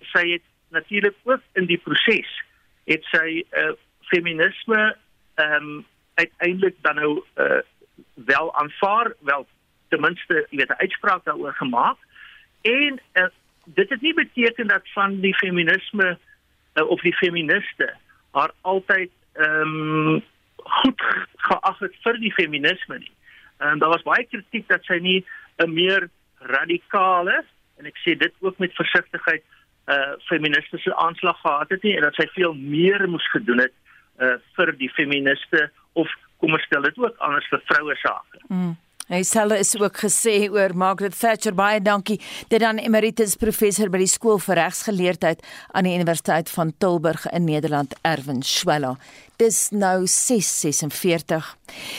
Sy 0.00 0.30
het 0.30 0.42
natuurlik 0.70 1.14
ook 1.24 1.40
in 1.52 1.66
die 1.66 1.78
proses 1.78 2.44
het 2.84 3.04
sy 3.04 3.44
uh, 3.50 3.72
feminisme 4.00 4.96
ehm 5.34 5.62
um, 5.62 5.84
uiteindelik 6.14 6.76
dan 6.80 6.94
nou 6.94 7.22
uh, 7.36 7.58
wel 8.14 8.54
aanvaar, 8.54 9.12
wel 9.20 9.46
ten 9.88 10.00
minste, 10.00 10.46
jy 10.50 10.56
weet, 10.56 10.68
'n 10.68 10.82
uitspraak 10.86 11.24
daaroor 11.24 11.54
gemaak. 11.54 11.96
En 12.62 13.00
uh, 13.12 13.26
dit 13.64 13.90
het 13.90 14.00
nie 14.00 14.14
beteken 14.14 14.66
dat 14.66 14.82
van 14.92 15.20
die 15.20 15.34
feminisme 15.34 16.18
uh, 16.74 16.88
of 16.88 17.00
die 17.00 17.16
feministe 17.16 17.94
haar 18.30 18.50
altyd 18.60 19.10
ehm 19.32 20.14
um, 20.14 20.22
goed 20.56 21.02
geag 21.36 21.78
het 21.78 21.96
vir 22.02 22.18
die 22.18 22.32
feminisme 22.32 22.98
nie. 22.98 23.12
En 23.56 23.68
um, 23.68 23.78
daar 23.78 23.88
was 23.88 24.02
baie 24.02 24.24
kritiek 24.24 24.68
dat 24.68 24.84
sy 24.84 24.98
nie 24.98 25.24
'n 25.56 25.72
meer 25.72 26.08
radikale 26.38 27.44
en 27.76 27.86
ek 27.86 27.98
sê 28.04 28.16
dit 28.18 28.32
ook 28.40 28.58
met 28.58 28.74
versigtigheid 28.74 29.42
uh 29.92 30.14
feministiese 30.28 30.94
aanslag 30.96 31.40
gehad 31.40 31.70
het 31.74 31.82
nie 31.82 31.96
en 31.96 32.06
dat 32.06 32.16
sy 32.16 32.28
veel 32.32 32.54
meer 32.54 33.08
moes 33.08 33.26
gedoen 33.32 33.60
het 33.66 33.74
uh, 34.20 34.36
vir 34.56 34.72
die 34.80 34.88
feministe 34.96 35.68
of 35.92 36.08
kom 36.40 36.56
ons 36.56 36.64
stel 36.68 36.86
dit 36.88 36.98
ook 36.98 37.20
anders 37.24 37.48
vir 37.52 37.62
vroue 37.68 37.96
sake. 38.00 38.40
Mm. 38.48 38.74
Hy 39.04 39.20
selfe 39.28 39.58
is 39.60 39.74
ook 39.76 39.98
gesê 40.00 40.46
oor 40.48 40.72
Margaret 40.80 41.12
Thatcher 41.12 41.52
baie 41.52 41.80
dankie. 41.84 42.16
Dit 42.48 42.62
dan 42.64 42.78
emeritus 42.80 43.34
professor 43.36 43.90
by 43.92 44.00
die 44.00 44.08
skool 44.08 44.38
vir 44.40 44.56
regsgeleerdheid 44.62 45.42
aan 45.76 45.84
die 45.84 45.92
Universiteit 45.98 46.48
van 46.48 46.72
Tilburg 46.80 47.26
in 47.28 47.44
Nederland 47.44 47.92
Erwin 48.00 48.40
Schwella. 48.40 48.94
Dis 49.36 49.68
nou 49.70 50.06
6:46. 50.06 51.56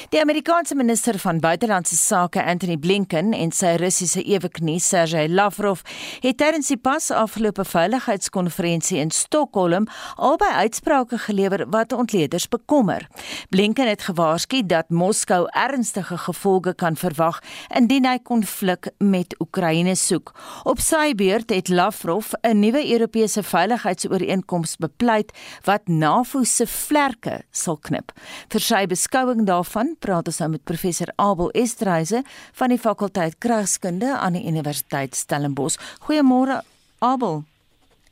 Die 0.09 0.21
Amerikaanse 0.21 0.75
minister 0.75 1.19
van 1.19 1.39
buitelandse 1.39 1.95
sake 1.95 2.43
Anthony 2.43 2.77
Blinken 2.77 3.33
en 3.33 3.51
sy 3.51 3.73
Russiese 3.75 4.21
eweknie 4.23 4.79
Sergey 4.79 5.27
Lavrov 5.27 5.81
het 6.23 6.37
tydens 6.37 6.69
die 6.71 6.77
pas 6.77 7.09
afgelope 7.11 7.65
veiligheidskonferensie 7.65 8.99
in 9.01 9.11
Stockholm 9.11 9.87
albei 10.15 10.51
uitsprake 10.61 11.17
gelewer 11.17 11.65
wat 11.69 11.91
ontleeders 11.91 12.47
bekommer. 12.47 13.07
Blinken 13.49 13.89
het 13.89 14.07
gewaarsku 14.07 14.61
dat 14.65 14.89
Moskou 14.89 15.49
ernstige 15.51 16.17
gevolge 16.17 16.73
kan 16.73 16.95
verwag 16.95 17.41
indien 17.75 18.07
hy 18.07 18.15
konflik 18.23 18.93
met 18.97 19.35
Oekraïne 19.39 19.95
soek. 19.95 20.31
Op 20.63 20.79
sy 20.79 21.11
beurt 21.15 21.51
het 21.51 21.67
Lavrov 21.67 22.31
'n 22.41 22.59
nuwe 22.59 22.91
Europese 22.91 23.43
veiligheidsooreenkoms 23.43 24.77
bepleit 24.77 25.31
wat 25.63 25.87
NAVO 25.87 26.43
se 26.43 26.67
vlerk 26.67 27.24
plekke 27.25 27.43
sal 27.51 27.77
knip. 27.81 28.13
Vir 28.49 28.61
sy 28.61 28.85
beskouing 28.89 29.45
daarvan 29.45 29.95
praat 29.99 30.27
ons 30.27 30.39
nou 30.41 30.51
met 30.55 30.63
professor 30.65 31.11
Abel 31.17 31.51
Estreise 31.53 32.23
van 32.53 32.69
die 32.69 32.79
fakulteit 32.79 33.39
Kragskunde 33.39 34.17
aan 34.17 34.37
die 34.37 34.45
Universiteit 34.45 35.15
Stellenbosch. 35.15 35.79
Goeiemôre 36.05 36.61
Abel. 36.99 37.43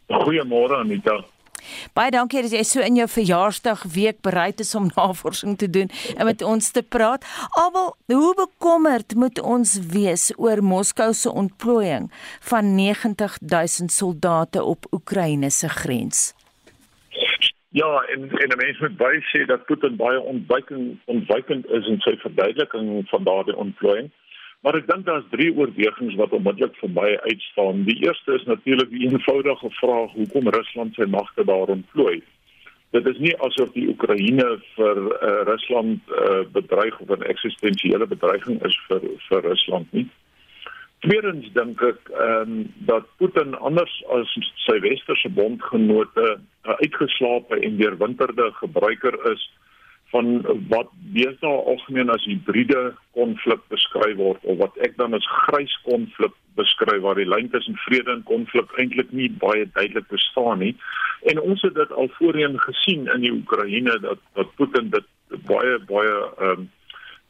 Goeiemôre 0.10 0.82
Anita. 0.82 1.24
Baie 1.96 2.12
dankie 2.12 2.42
dat 2.44 2.52
jy 2.52 2.64
so 2.68 2.84
in 2.84 2.98
jou 3.00 3.06
verjaarsdag 3.08 3.86
week 3.94 4.18
bereid 4.22 4.60
is 4.60 4.76
om 4.76 4.90
navorsing 4.98 5.56
te 5.58 5.70
doen 5.70 5.88
en 6.18 6.28
met 6.28 6.42
ons 6.44 6.72
te 6.76 6.84
praat. 6.84 7.24
Abel, 7.56 7.94
hoe 8.12 8.34
bekommerd 8.36 9.16
moet 9.16 9.40
ons 9.40 9.78
wees 9.94 10.32
oor 10.36 10.60
Moskou 10.60 11.14
se 11.16 11.32
ontplooiing 11.32 12.12
van 12.52 12.76
90000 12.76 13.92
soldate 13.92 14.64
op 14.64 14.92
Oekraïne 14.92 15.50
se 15.50 15.72
grens? 15.72 16.34
Ja, 17.74 18.04
en 18.14 18.22
en 18.30 18.50
'n 18.50 18.58
mens 18.58 18.80
moet 18.80 18.98
baie 18.98 19.22
sê 19.32 19.46
dat 19.46 19.66
Putin 19.66 19.96
baie 19.96 20.20
ontwykend 20.22 21.00
ontwykend 21.06 21.66
is 21.70 21.88
in 21.88 22.00
sy 22.00 22.16
verduideliking 22.18 23.10
van 23.10 23.24
daardie 23.24 23.56
ontplooiing. 23.56 24.12
Maar 24.62 24.76
ek 24.76 24.88
dink 24.88 25.06
daar's 25.06 25.26
drie 25.30 25.56
oorwegings 25.56 26.16
wat 26.16 26.36
onmiddellik 26.38 26.76
vir 26.76 26.90
my 26.90 27.10
uitstaan. 27.18 27.84
Die 27.84 27.98
eerste 28.06 28.34
is 28.34 28.44
natuurlik 28.44 28.90
die 28.90 29.10
eenvoudige 29.10 29.70
vraag 29.70 30.12
hoekom 30.12 30.50
Rusland 30.50 30.94
sy 30.96 31.08
magte 31.10 31.46
daar 31.46 31.74
ontplooi. 31.78 32.22
Dit 32.92 33.08
is 33.08 33.18
nie 33.18 33.34
asof 33.48 33.72
die 33.74 33.88
Oekraïne 33.90 34.48
vir 34.76 34.98
uh, 34.98 35.42
Rusland 35.50 36.00
uh, 36.08 36.46
bedreig 36.52 37.00
of 37.00 37.10
'n 37.10 37.26
eksistensiële 37.34 38.08
bedreiging 38.08 38.62
is 38.70 38.78
vir 38.88 39.02
vir 39.30 39.42
Rusland 39.50 39.92
nie. 39.92 40.08
Tweedens 41.04 41.50
dink 41.52 41.82
ek 41.84 42.12
ehm 42.16 42.52
um, 42.52 42.60
dat 42.88 43.08
Putin 43.20 43.58
anders 43.60 43.94
as 44.16 44.30
sy 44.64 44.78
westerse 44.86 45.30
bondgenote 45.36 46.28
'n 46.30 46.70
uh, 46.70 46.78
uitgeslaapte 46.80 47.60
en 47.60 47.76
deurwinterde 47.78 48.52
gebruiker 48.62 49.18
is 49.32 49.44
van 50.14 50.28
wat 50.72 50.94
deesdae 51.16 51.58
algemeen 51.72 52.14
as 52.14 52.24
hibride 52.30 52.94
konflik 53.18 53.60
beskryf 53.74 54.16
word 54.16 54.46
of 54.54 54.58
wat 54.62 54.78
ek 54.88 54.96
dan 55.02 55.18
as 55.18 55.28
grys 55.48 55.74
konflik 55.88 56.36
beskryf 56.60 57.02
waar 57.04 57.20
die 57.20 57.28
lyn 57.28 57.50
tussen 57.50 57.76
vrede 57.88 58.14
en 58.14 58.24
konflik 58.30 58.72
eintlik 58.78 59.12
nie 59.12 59.32
baie 59.44 59.66
duidelik 59.74 60.08
bestaan 60.14 60.64
nie. 60.64 60.76
En 61.32 61.42
ons 61.42 61.66
het 61.68 61.76
dit 61.76 61.92
al 61.92 62.08
voorheen 62.20 62.56
gesien 62.68 63.10
in 63.16 63.26
die 63.26 63.34
Oekraïne 63.34 63.98
dat 64.06 64.24
dat 64.40 64.56
Putin 64.62 64.88
dit 64.96 65.12
baie 65.52 65.76
baie 65.92 66.16
ehm 66.38 66.64
um, 66.64 66.72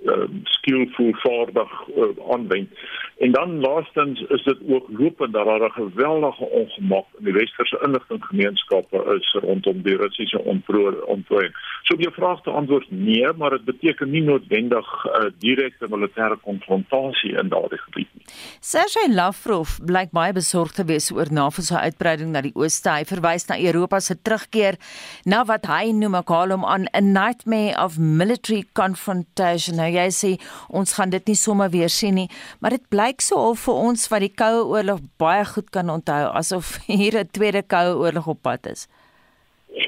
uh, 0.04 0.28
skillful 0.44 1.14
vaardig 1.26 1.72
uh, 1.96 2.32
aanwend. 2.32 2.70
En 3.18 3.32
dan 3.32 3.60
laastens 3.60 4.22
is 4.22 4.44
dit 4.44 4.58
ook 4.68 4.86
lopend 4.98 5.34
dat 5.34 5.46
daar 5.46 5.64
'n 5.64 5.72
geweldige 5.72 6.46
ongemak 6.46 7.06
in 7.18 7.24
die 7.24 7.34
westerse 7.34 7.80
inligtinggemeenskappe 7.86 9.18
is 9.20 9.38
rondom 9.42 9.82
die 9.82 9.96
Russiese 9.96 10.40
ontplooiing. 10.44 11.54
So 11.82 11.96
die 11.96 12.10
vraag 12.12 12.42
te 12.42 12.50
antwoord 12.50 12.92
nee, 12.92 13.34
maar 13.38 13.50
dit 13.50 13.64
beteken 13.64 14.10
nie 14.10 14.22
noodwendig 14.22 15.06
uh, 15.06 15.26
direkte 15.38 15.88
militêre 15.90 16.38
konfrontasie 16.42 17.38
in 17.38 17.50
daardie 17.50 17.80
gebied 17.80 18.10
nie. 18.14 18.26
Sergey 18.60 19.14
Lavrov 19.14 19.80
blyk 19.86 20.12
baie 20.12 20.34
besorgd 20.34 20.76
te 20.76 20.86
wees 20.86 21.12
oor 21.12 21.28
NAVO 21.32 21.62
se 21.62 21.80
uitbreiding 21.80 22.32
na 22.32 22.42
die 22.42 22.56
ooste. 22.56 22.90
Hy 22.90 23.06
verwys 23.06 23.48
na 23.48 23.60
Europa 23.60 24.00
se 24.00 24.22
terugkeer 24.22 24.76
na 25.24 25.46
wat 25.46 25.66
hy 25.66 25.92
noem 25.92 26.16
'n 26.16 26.24
kalm 26.24 26.66
aan 26.66 26.86
'n 26.92 27.12
nightmare 27.12 27.84
of 27.84 27.98
military 28.00 28.64
confrontation. 28.74 29.76
Nou 29.76 29.93
jy 29.94 30.10
sê 30.12 30.32
ons 30.70 30.94
gaan 30.98 31.14
dit 31.14 31.28
nie 31.28 31.38
sommer 31.40 31.70
weer 31.70 31.90
sien 31.90 32.16
nie, 32.16 32.30
maar 32.60 32.76
dit 32.76 32.84
blyk 32.90 33.22
so 33.22 33.38
al 33.38 33.56
vir 33.56 33.80
ons 33.88 34.10
wat 34.12 34.26
die 34.26 34.34
Koue 34.42 34.66
Oorlog 34.66 35.00
baie 35.22 35.46
goed 35.46 35.70
kan 35.72 35.90
onthou 35.90 36.24
asof 36.34 36.78
hier 36.88 37.20
'n 37.20 37.30
tweede 37.32 37.64
Koue 37.64 37.96
Oorlog 37.98 38.28
op 38.28 38.42
pad 38.42 38.66
is. 38.68 38.88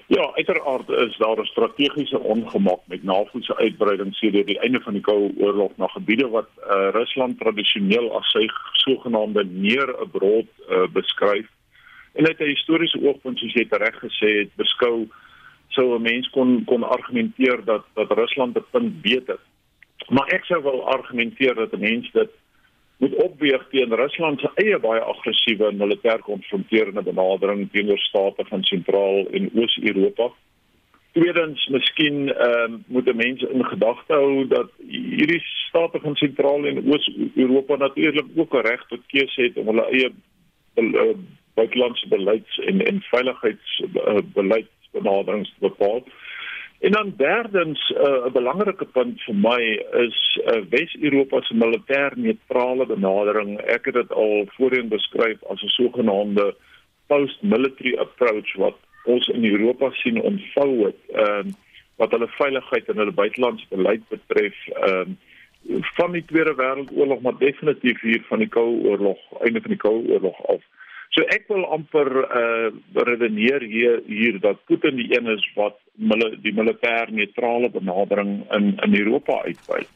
Ja, 0.08 0.32
uiteraard 0.34 0.90
is 0.90 1.18
daar 1.18 1.40
'n 1.40 1.46
strategiese 1.46 2.20
ongemak 2.20 2.82
met 2.88 3.04
NAVO 3.04 3.40
se 3.42 3.58
uitbreiding 3.58 4.16
sedert 4.16 4.48
die 4.48 4.60
einde 4.60 4.82
van 4.82 4.94
die 4.94 5.02
Koue 5.02 5.32
Oorlog 5.38 5.72
na 5.78 5.88
gebiede 5.88 6.28
wat 6.28 6.50
uh, 6.58 6.90
Rusland 6.92 7.40
tradisioneel 7.40 8.18
as 8.18 8.32
sy 8.32 8.48
sogenaamde 8.72 9.44
neer 9.44 9.98
abroad 9.98 10.46
uh, 10.70 10.88
beskryf. 10.94 11.48
En 12.14 12.28
uit 12.28 12.40
'n 12.40 12.54
historiese 12.56 13.02
oogpunt 13.02 13.38
soos 13.38 13.54
jy 13.54 13.68
reg 13.70 14.00
gesê 14.00 14.30
het, 14.40 14.56
beskou 14.56 15.08
sou 15.68 15.96
'n 15.96 16.02
mens 16.02 16.30
kon 16.30 16.64
kon 16.66 16.84
argumenteer 16.84 17.64
dat 17.64 17.84
dat 17.94 18.12
Rusland 18.12 18.58
'n 18.58 18.66
punt 18.72 19.02
beter 19.02 19.40
Maar 20.10 20.28
ek 20.28 20.46
sou 20.46 20.64
wel 20.64 20.88
argumenteer 20.88 21.56
dat 21.56 21.74
'n 21.74 21.80
mens 21.80 22.12
dit 22.12 22.30
moet 22.98 23.16
opweeg 23.16 23.68
teen 23.70 23.96
Rusland 23.96 24.40
se 24.40 24.52
eie 24.56 24.80
baie 24.80 25.00
aggressiewe 25.00 25.74
militêr 25.74 26.20
konfronterende 26.20 27.04
benadering 27.04 27.72
teenoor 27.72 28.00
state 28.00 28.46
van 28.46 28.64
sentraal 28.64 29.28
en 29.32 29.50
oos-Europa. 29.54 30.32
Tweedens, 31.12 31.68
miskien 31.68 32.36
ehm 32.36 32.74
uh, 32.74 32.80
moet 32.88 33.16
mense 33.16 33.50
in 33.52 33.66
gedagte 33.66 34.14
hou 34.14 34.48
dat 34.48 34.72
hierdie 34.88 35.44
state 35.68 36.00
van 36.00 36.16
sentraal 36.16 36.66
en 36.66 36.92
oos-Europa 36.92 37.76
natuurlik 37.76 38.26
ook 38.36 38.54
'n 38.54 38.68
reg 38.68 38.88
tot 38.88 39.00
keuse 39.08 39.42
het 39.42 39.58
om 39.58 39.68
hulle 39.68 39.90
eie 39.92 40.12
uh, 40.76 41.16
buitelandse 41.54 42.08
beleids 42.08 42.60
en 42.60 42.86
en 42.86 43.02
veiligheidsbeleidsbenaderings 43.02 45.50
uh, 45.50 45.56
te 45.56 45.60
bepaal. 45.68 46.04
En 46.86 46.92
dan 46.92 47.14
derdens 47.18 47.90
uh, 47.90 47.98
'n 47.98 48.28
uh, 48.28 48.32
belangrike 48.32 48.86
punt 48.86 49.22
vir 49.26 49.36
my 49.36 49.62
is 50.06 50.18
uh, 50.46 50.62
Wes-Europa 50.70 51.42
se 51.42 51.56
militêr 51.56 52.12
neutrale 52.16 52.86
benadering. 52.86 53.58
Ek 53.76 53.86
het 53.86 53.94
dit 53.94 54.12
al 54.14 54.46
voorheen 54.58 54.88
beskryf 54.88 55.44
as 55.50 55.64
'n 55.64 55.74
sogenaamde 55.78 56.46
post-military 57.08 57.96
approach 57.98 58.54
wat 58.56 58.78
ons 59.04 59.28
in 59.28 59.46
Europa 59.46 59.90
sien 59.92 60.22
ontvou 60.22 60.86
het, 60.86 61.02
ehm 61.08 61.48
uh, 61.48 61.54
wat 61.96 62.12
hulle 62.12 62.28
veiligheid 62.28 62.90
en 62.90 62.98
hulle 62.98 63.20
buitelandse 63.22 63.66
beleid 63.70 64.04
betref, 64.10 64.56
ehm 64.68 65.10
uh, 65.10 65.82
van 65.98 66.12
die 66.12 66.26
Tweede 66.26 66.54
Wêreldoorlog 66.56 67.22
maar 67.22 67.38
definitief 67.38 68.02
hier 68.02 68.24
van 68.30 68.40
die 68.40 68.54
Koue 68.58 68.84
Oorlog, 68.90 69.20
einde 69.42 69.62
van 69.62 69.74
die 69.74 69.84
Koue 69.86 70.08
Oorlog 70.12 70.46
af. 70.48 70.62
So 71.16 71.24
ek 71.32 71.46
wil 71.48 71.64
amper 71.72 72.10
uh 72.28 72.72
redeneer 73.08 73.64
hier 73.64 74.02
hier 74.04 74.40
dat 74.44 74.60
Putin 74.68 74.98
die 75.00 75.08
een 75.16 75.30
is 75.32 75.46
wat 75.56 75.78
die 76.44 76.52
militêr 76.52 77.12
neutrale 77.12 77.70
benadering 77.72 78.42
in 78.58 78.74
in 78.84 78.98
Europa 79.00 79.40
uitbuit. 79.46 79.88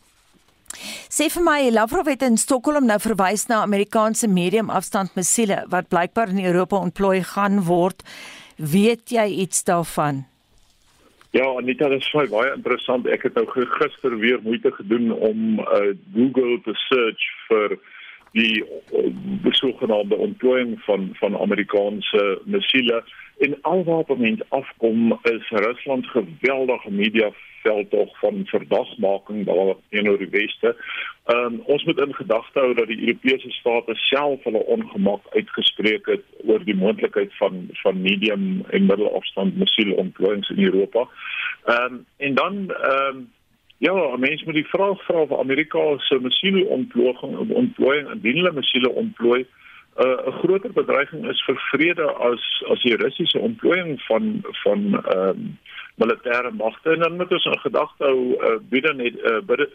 Sê 1.10 1.28
vir 1.34 1.44
my, 1.44 1.60
Lavrov 1.74 2.08
het 2.08 2.24
in 2.24 2.38
Stockholm 2.38 2.88
nou 2.88 3.00
verwys 3.04 3.48
na 3.50 3.64
Amerikaanse 3.66 4.30
medium 4.32 4.70
afstand 4.70 5.16
missiele 5.20 5.66
wat 5.74 5.90
blykbaar 5.92 6.32
in 6.32 6.44
Europa 6.46 6.80
ontplooi 6.80 7.24
gaan 7.34 7.66
word. 7.68 8.06
Weet 8.56 9.12
jy 9.12 9.26
iets 9.44 9.64
daarvan? 9.68 10.24
Ja, 11.36 11.46
Anita, 11.58 11.90
dit 11.90 12.00
is 12.02 12.30
baie 12.32 12.54
interessant. 12.56 13.08
Ek 13.12 13.28
het 13.28 13.36
nou 13.36 13.46
gister 13.52 14.16
weer 14.24 14.40
moeite 14.46 14.72
gedoen 14.72 15.12
om 15.12 15.60
uh 15.60 15.92
Google 16.16 16.62
te 16.64 16.80
search 16.88 17.28
vir 17.50 17.76
die 18.32 18.64
besogenaamde 19.44 20.16
ontplooiing 20.16 20.82
van 20.82 21.10
van 21.14 21.38
Amerikaanse 21.38 22.42
missiele 22.46 23.04
en 23.40 23.58
alwaar 23.62 24.18
mense 24.18 24.46
afkom 24.50 25.20
is 25.22 25.50
Rusland 25.50 26.08
geweldige 26.08 26.92
media 26.92 27.32
veldtog 27.62 28.20
van 28.20 28.46
verdagmaking 28.46 29.46
daar 29.46 29.76
teenoor 29.90 30.18
die 30.18 30.30
weste. 30.30 30.76
Ehm 31.26 31.46
um, 31.46 31.62
ons 31.66 31.84
moet 31.84 32.00
in 32.00 32.14
gedagte 32.16 32.60
hou 32.60 32.74
dat 32.74 32.88
die 32.88 33.00
Europese 33.00 33.52
state 33.52 33.96
self 33.96 34.44
hulle 34.44 34.64
ongemak 34.66 35.26
uitgespreek 35.30 36.06
het 36.06 36.24
oor 36.46 36.64
die 36.64 36.76
moontlikheid 36.76 37.36
van 37.38 37.68
van 37.84 38.02
medium 38.02 38.64
en 38.70 38.86
middelafstand 38.86 39.58
missiele 39.58 39.96
ontplooiings 39.96 40.50
in 40.50 40.64
Europa. 40.64 41.08
Ehm 41.66 41.94
um, 41.94 42.06
en 42.18 42.34
dan 42.34 42.72
ehm 42.72 43.16
um, 43.16 43.28
Ja, 43.80 43.96
mense 44.18 44.46
moet 44.46 44.60
die 44.60 44.68
vraag 44.68 45.04
vra 45.08 45.22
of 45.22 45.40
Amerika 45.40 45.80
se 45.98 46.20
missiele 46.20 46.66
ontplooiing 46.66 47.38
of 47.38 47.50
ontplooiing 47.50 48.10
indien 48.12 48.36
hulle 48.36 48.52
missiele 48.52 48.90
ontplooi 48.90 49.40
uh, 49.42 50.06
'n 50.06 50.28
uh, 50.28 50.40
groter 50.40 50.74
bedreiging 50.74 51.30
is 51.32 51.44
vir 51.48 51.56
vrede 51.72 52.08
as 52.30 52.44
as 52.72 52.82
die 52.82 52.96
Russiese 52.96 53.40
ontplooiing 53.40 54.02
van 54.02 54.42
van 54.64 54.82
ehm 55.04 55.30
um, 55.30 55.58
militêre 55.96 56.52
magte 56.52 56.92
en 56.92 57.00
dan 57.00 57.16
moet 57.16 57.32
ons 57.32 57.46
in 57.46 57.60
gedagte 57.60 58.04
hou 58.04 58.20
uh, 58.34 58.58
Biden 58.70 59.00
het 59.00 59.16
uh, 59.32 59.68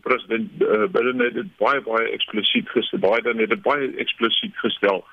president 0.00 0.50
uh, 0.58 0.86
Biden 0.90 1.18
het 1.18 1.34
dit 1.34 1.56
baie 1.58 1.80
baie 1.80 2.10
eksplisiet 2.10 2.68
gestel 2.68 2.98
Biden 2.98 3.38
het 3.38 3.50
dit 3.50 3.62
baie 3.62 3.90
eksplisiet 3.96 4.58
gestel 4.66 5.04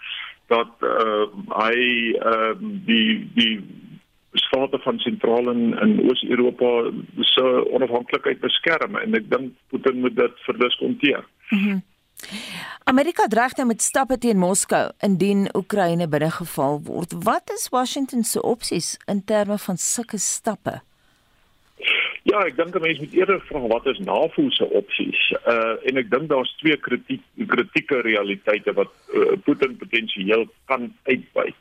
dat 0.47 0.73
uh, 0.79 1.25
hy 1.61 1.77
uh, 2.33 2.53
die 2.89 3.29
die 3.33 3.55
state 4.33 4.79
van 4.79 4.99
sentraal 4.99 5.49
en 5.49 5.61
in 5.81 6.09
Oos-Europa 6.09 6.91
se 7.19 7.71
onafhanklikheid 7.71 8.39
beskerm 8.39 8.95
en 8.95 9.15
ek 9.19 9.29
dink 9.29 9.53
Putin 9.73 9.99
moet 9.99 10.15
dit 10.15 10.43
verlus 10.47 10.75
konteer. 10.79 11.25
Mm 11.49 11.59
-hmm. 11.59 11.81
Amerika 12.83 13.27
dreig 13.27 13.55
nou 13.55 13.67
met 13.67 13.81
stappe 13.81 14.17
teen 14.17 14.37
Moskou 14.37 14.91
indien 14.99 15.49
Oekraïne 15.55 16.07
binnegeval 16.07 16.81
word. 16.83 17.13
Wat 17.23 17.51
is 17.53 17.69
Washington 17.69 18.23
se 18.23 18.41
opsies 18.41 18.97
in 19.05 19.23
terme 19.25 19.57
van 19.57 19.77
sulke 19.77 20.17
stappe? 20.17 20.81
Ja, 22.29 22.43
ek 22.45 22.57
dink 22.57 22.75
mense 22.77 23.01
moet 23.01 23.15
eerder 23.17 23.39
vra 23.47 23.59
wat 23.71 23.87
is 23.89 23.99
NAVO 24.05 24.49
se 24.53 24.67
opsies. 24.77 25.21
Uh 25.49 25.73
en 25.89 25.97
ek 25.97 26.11
dink 26.11 26.29
daar's 26.29 26.51
twee 26.61 26.77
kritiek 26.77 27.23
kritieke 27.49 28.01
realiteite 28.05 28.73
wat 28.77 28.91
uh, 29.09 29.33
Putin 29.45 29.73
potensieel 29.81 30.45
kan 30.69 30.91
uitbuit. 31.09 31.57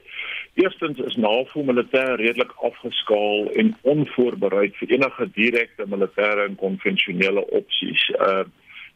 Eerstens 0.63 0.99
is 0.99 1.17
NAVO 1.17 1.63
militêr 1.63 2.17
redelik 2.21 2.53
afgeskaal 2.69 3.49
en 3.61 3.77
onvoorbereid 3.93 4.75
vir 4.77 4.91
enige 4.97 5.27
direkte 5.33 5.87
militêre 5.89 6.45
en 6.49 6.59
konvensionele 6.65 7.45
opsies. 7.61 8.09
Uh 8.29 8.45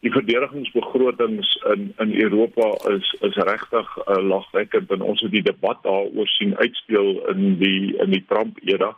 die 0.05 0.11
verdedigingsbegrotings 0.13 1.49
in 1.73 1.87
in 2.03 2.11
Europa 2.21 2.67
is 2.91 3.07
is 3.27 3.37
regtig 3.49 3.87
uh, 3.97 4.19
lagwekkend 4.33 4.91
en 4.91 5.01
ons 5.01 5.21
het 5.25 5.31
die 5.33 5.45
debat 5.47 5.79
daaroor 5.87 6.29
sien 6.29 6.53
uitspeel 6.57 7.09
in 7.33 7.57
die 7.63 7.95
in 8.03 8.13
die 8.13 8.25
Trump 8.29 8.59
era. 8.73 8.91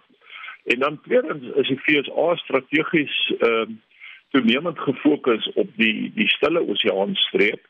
En 0.66 0.80
dan 0.84 1.00
tweedens 1.06 1.48
is 1.64 1.72
die 1.72 1.80
FSA 1.86 2.36
strategies 2.44 3.16
ehm 3.40 3.72
uh, 3.72 3.78
toenemend 4.36 4.80
gefokus 4.80 5.48
op 5.56 5.70
die 5.80 6.12
die 6.16 6.28
stille 6.28 6.68
oseaan 6.68 7.16
streek 7.16 7.64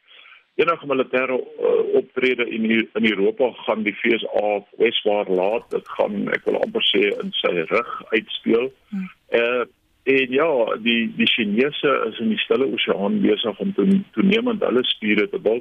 enige 0.58 0.90
militêre 0.90 1.38
uh, 1.38 1.82
optrede 2.00 2.48
in 2.50 2.66
in 2.72 3.10
Europa 3.12 3.52
gaan 3.66 3.84
die 3.86 3.96
FSA 4.02 4.54
weswaar 4.82 5.30
laat 5.30 5.70
dit 5.74 5.90
gaan 5.98 6.28
ek 6.34 6.46
wil 6.50 6.62
amper 6.62 6.86
sê 6.92 7.10
in 7.22 7.34
sy 7.42 7.54
rug 7.72 7.92
uitspeel. 8.14 8.72
Hmm. 8.94 9.10
Uh 9.42 9.66
en 10.08 10.32
ja, 10.32 10.76
die 10.80 11.14
die 11.18 11.28
Chinese 11.28 11.92
is 12.08 12.20
in 12.24 12.30
die 12.32 12.40
Stille 12.40 12.68
Oseaan 12.72 13.20
besig 13.20 13.60
om 13.60 13.74
toenemend 14.16 14.64
hulle 14.64 14.84
spiere 14.88 15.28
te 15.28 15.40
bou. 15.40 15.58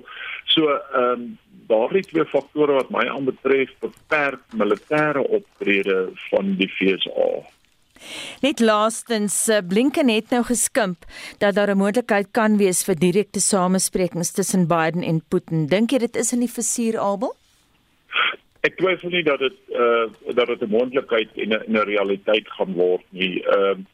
So 0.54 0.70
ehm 0.70 1.10
um, 1.10 1.26
daardie 1.66 2.04
twee 2.06 2.22
faktore 2.30 2.76
wat 2.76 2.92
my 2.94 3.02
aanbetref 3.10 3.72
beperk 3.82 4.42
militêre 4.54 5.24
optrede 5.38 5.96
van 6.28 6.54
die 6.60 6.68
FSA. 6.76 7.26
Net 8.42 8.60
laastens 8.60 9.48
eh, 9.48 9.62
Blinken 9.68 10.08
het 10.08 10.30
nou 10.30 10.42
geskimp 10.44 11.04
dat 11.38 11.54
daar 11.54 11.70
'n 11.70 11.78
moontlikheid 11.78 12.28
kan 12.32 12.56
wees 12.56 12.84
vir 12.84 12.94
direkte 12.94 13.40
samesprekings 13.40 14.30
tussen 14.30 14.66
Biden 14.66 15.02
en 15.02 15.22
Putin. 15.28 15.66
Dink 15.66 15.90
jy 15.90 15.98
dit 15.98 16.16
is 16.16 16.32
in 16.32 16.40
die 16.40 16.52
versuur 16.52 16.98
albel? 16.98 17.34
Ek 18.60 18.76
twyfel 18.76 19.10
nie 19.10 19.22
dat 19.22 19.38
dit 19.38 19.58
uh 19.70 20.06
dat 20.34 20.46
dit 20.46 20.62
'n 20.62 20.70
moontlikheid 20.70 21.28
en 21.34 21.50
'n 21.66 21.76
realiteit 21.76 22.48
gaan 22.48 22.72
word 22.74 23.04
nie. 23.10 23.42
Ehm 23.44 23.80
uh, 23.80 23.84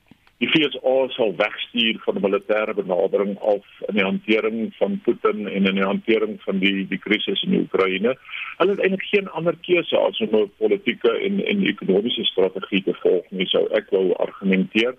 die 0.42 0.50
FSA 0.50 0.94
sal 1.14 1.34
wegstuur 1.38 2.00
van 2.04 2.16
'n 2.18 2.24
militêre 2.26 2.74
benadering 2.74 3.38
af 3.38 3.64
in 3.88 3.94
die 3.94 4.04
hantering 4.04 4.74
van 4.74 5.00
Putin 5.04 5.46
en 5.48 5.66
in 5.70 5.74
die 5.74 5.86
hantering 5.86 6.40
van 6.42 6.58
die 6.58 6.86
die 6.88 6.98
krisis 6.98 7.42
in 7.42 7.54
Oekraïne. 7.60 8.16
Hulle 8.58 8.70
het 8.74 8.80
eintlik 8.82 9.06
geen 9.10 9.28
ander 9.30 9.56
keuse 9.60 9.96
as 9.98 10.18
om 10.18 10.34
'n 10.34 10.50
politieke 10.58 11.12
en 11.26 11.44
en 11.46 11.66
ekonomiese 11.66 12.24
strategie 12.24 12.82
te 12.82 12.94
volg 12.94 13.30
nie, 13.30 13.46
sou 13.46 13.68
ek 13.70 13.90
wou 13.90 14.14
argumenteer. 14.14 14.94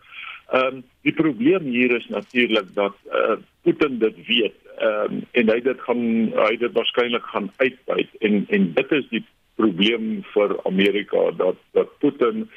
Ehm 0.51 0.65
um, 0.65 0.83
die 1.01 1.13
probleem 1.13 1.63
hier 1.63 1.91
is 1.95 2.07
natuurlik 2.07 2.73
dat 2.73 2.95
uh, 3.11 3.35
Putin 3.63 3.99
dit 3.99 4.15
weet 4.27 4.55
ehm 4.77 5.11
um, 5.11 5.23
en 5.31 5.49
hy 5.49 5.59
dit 5.59 5.79
gaan 5.79 6.03
hy 6.47 6.55
dit 6.57 6.71
waarskynlik 6.71 7.23
gaan 7.23 7.51
uitbuit 7.57 8.09
en 8.19 8.45
en 8.47 8.73
dit 8.73 8.91
is 8.91 9.07
die 9.09 9.25
probleem 9.55 10.23
vir 10.33 10.55
Amerika 10.63 11.31
dat 11.31 11.59
dat 11.71 11.97
Putin 11.99 12.49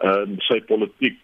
ehm 0.00 0.32
uh, 0.32 0.38
sy 0.48 0.60
politiek 0.60 1.20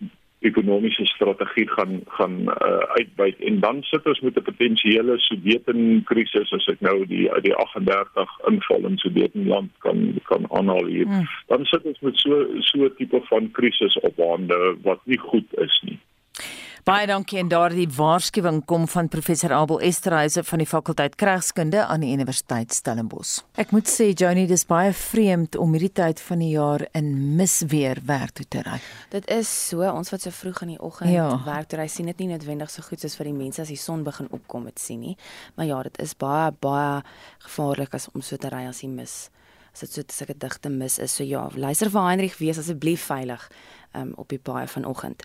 ekonomiese 0.47 1.07
strategie 1.07 1.69
gaan 1.69 2.01
gaan 2.19 2.37
uh, 2.41 2.79
uitbuit 2.99 3.41
en 3.49 3.61
dan 3.61 3.83
sit 3.83 4.07
ons 4.07 4.21
met 4.21 4.39
'n 4.39 4.49
potensiële 4.49 5.19
Sudeten 5.19 6.03
krisis 6.05 6.53
as 6.53 6.67
ek 6.73 6.81
nou 6.81 7.07
die 7.07 7.29
die 7.43 7.55
38 7.55 8.39
inval 8.51 8.87
in 8.91 8.99
Sudetenland 8.99 9.71
kan 9.79 10.19
kan 10.31 10.51
aanhaal 10.51 10.87
hier. 10.87 11.07
Hmm. 11.07 11.29
Dan 11.47 11.65
sit 11.65 11.83
ons 11.83 12.01
met 12.01 12.19
so 12.19 12.47
so 12.61 12.85
'n 12.85 12.95
tipe 12.97 13.21
van 13.31 13.51
krisis 13.51 13.99
op 14.01 14.17
hande 14.17 14.77
wat 14.83 15.01
nie 15.05 15.19
goed 15.19 15.49
is 15.59 15.83
nie. 15.85 15.99
Baie 16.87 17.09
dankie 17.11 17.41
en 17.41 17.49
daardie 17.51 17.89
waarskuwing 17.91 18.61
kom 18.71 18.85
van 18.87 19.09
professor 19.11 19.51
Abel 19.51 19.81
Esterhuise 19.83 20.45
van 20.47 20.61
die 20.63 20.69
fakulteit 20.71 21.17
Kragskunde 21.19 21.81
aan 21.83 22.05
die 22.05 22.13
Universiteit 22.15 22.71
Stellenbosch. 22.77 23.41
Ek 23.59 23.73
moet 23.75 23.91
sê 23.91 24.13
Johnny, 24.13 24.45
dis 24.47 24.63
baie 24.71 24.93
vreemd 24.95 25.59
om 25.59 25.75
hierdie 25.75 25.91
tyd 25.99 26.23
van 26.29 26.45
die 26.45 26.53
jaar 26.53 26.85
in 26.95 27.11
misweer 27.41 27.99
werk 28.07 28.37
toe 28.39 28.47
te 28.47 28.63
ry. 28.63 28.79
Dit 29.11 29.27
is 29.35 29.51
so, 29.51 29.83
ons 29.83 30.15
wat 30.15 30.29
so 30.29 30.31
vroeg 30.31 30.63
in 30.69 30.77
die 30.77 30.79
oggend 30.79 31.11
ja. 31.11 31.27
werk 31.49 31.73
toe 31.73 31.83
ry, 31.83 31.91
sien 31.91 32.07
dit 32.07 32.23
nie 32.23 32.31
noodwendig 32.37 32.71
so 32.71 32.87
goed 32.87 33.03
soos 33.03 33.19
vir 33.19 33.33
die 33.33 33.39
mense 33.43 33.67
as 33.67 33.75
die 33.75 33.83
son 33.83 34.07
begin 34.07 34.31
opkom 34.31 34.71
het 34.71 34.79
sien 34.79 35.03
nie. 35.03 35.17
Maar 35.59 35.73
ja, 35.73 35.83
dit 35.91 35.99
is 36.07 36.15
baie 36.15 36.53
baie 36.55 37.01
gevaarlik 37.49 37.99
as 37.99 38.07
om 38.15 38.23
so 38.23 38.39
te 38.39 38.55
ry 38.55 38.63
as 38.71 38.87
die 38.87 38.95
mis 38.95 39.25
as 39.75 39.83
dit 39.83 39.93
so 39.93 40.01
'n 40.01 40.15
sulke 40.15 40.39
digte 40.39 40.71
mis 40.71 40.99
is. 40.99 41.13
So 41.13 41.25
ja, 41.25 41.51
luister 41.53 41.91
vir 41.91 42.01
Heinrich, 42.01 42.39
wees 42.39 42.59
asseblief 42.59 43.03
veilig 43.11 43.51
um, 43.97 44.13
op 44.17 44.29
die 44.29 44.39
paai 44.39 44.67
vanoggend. 44.69 45.23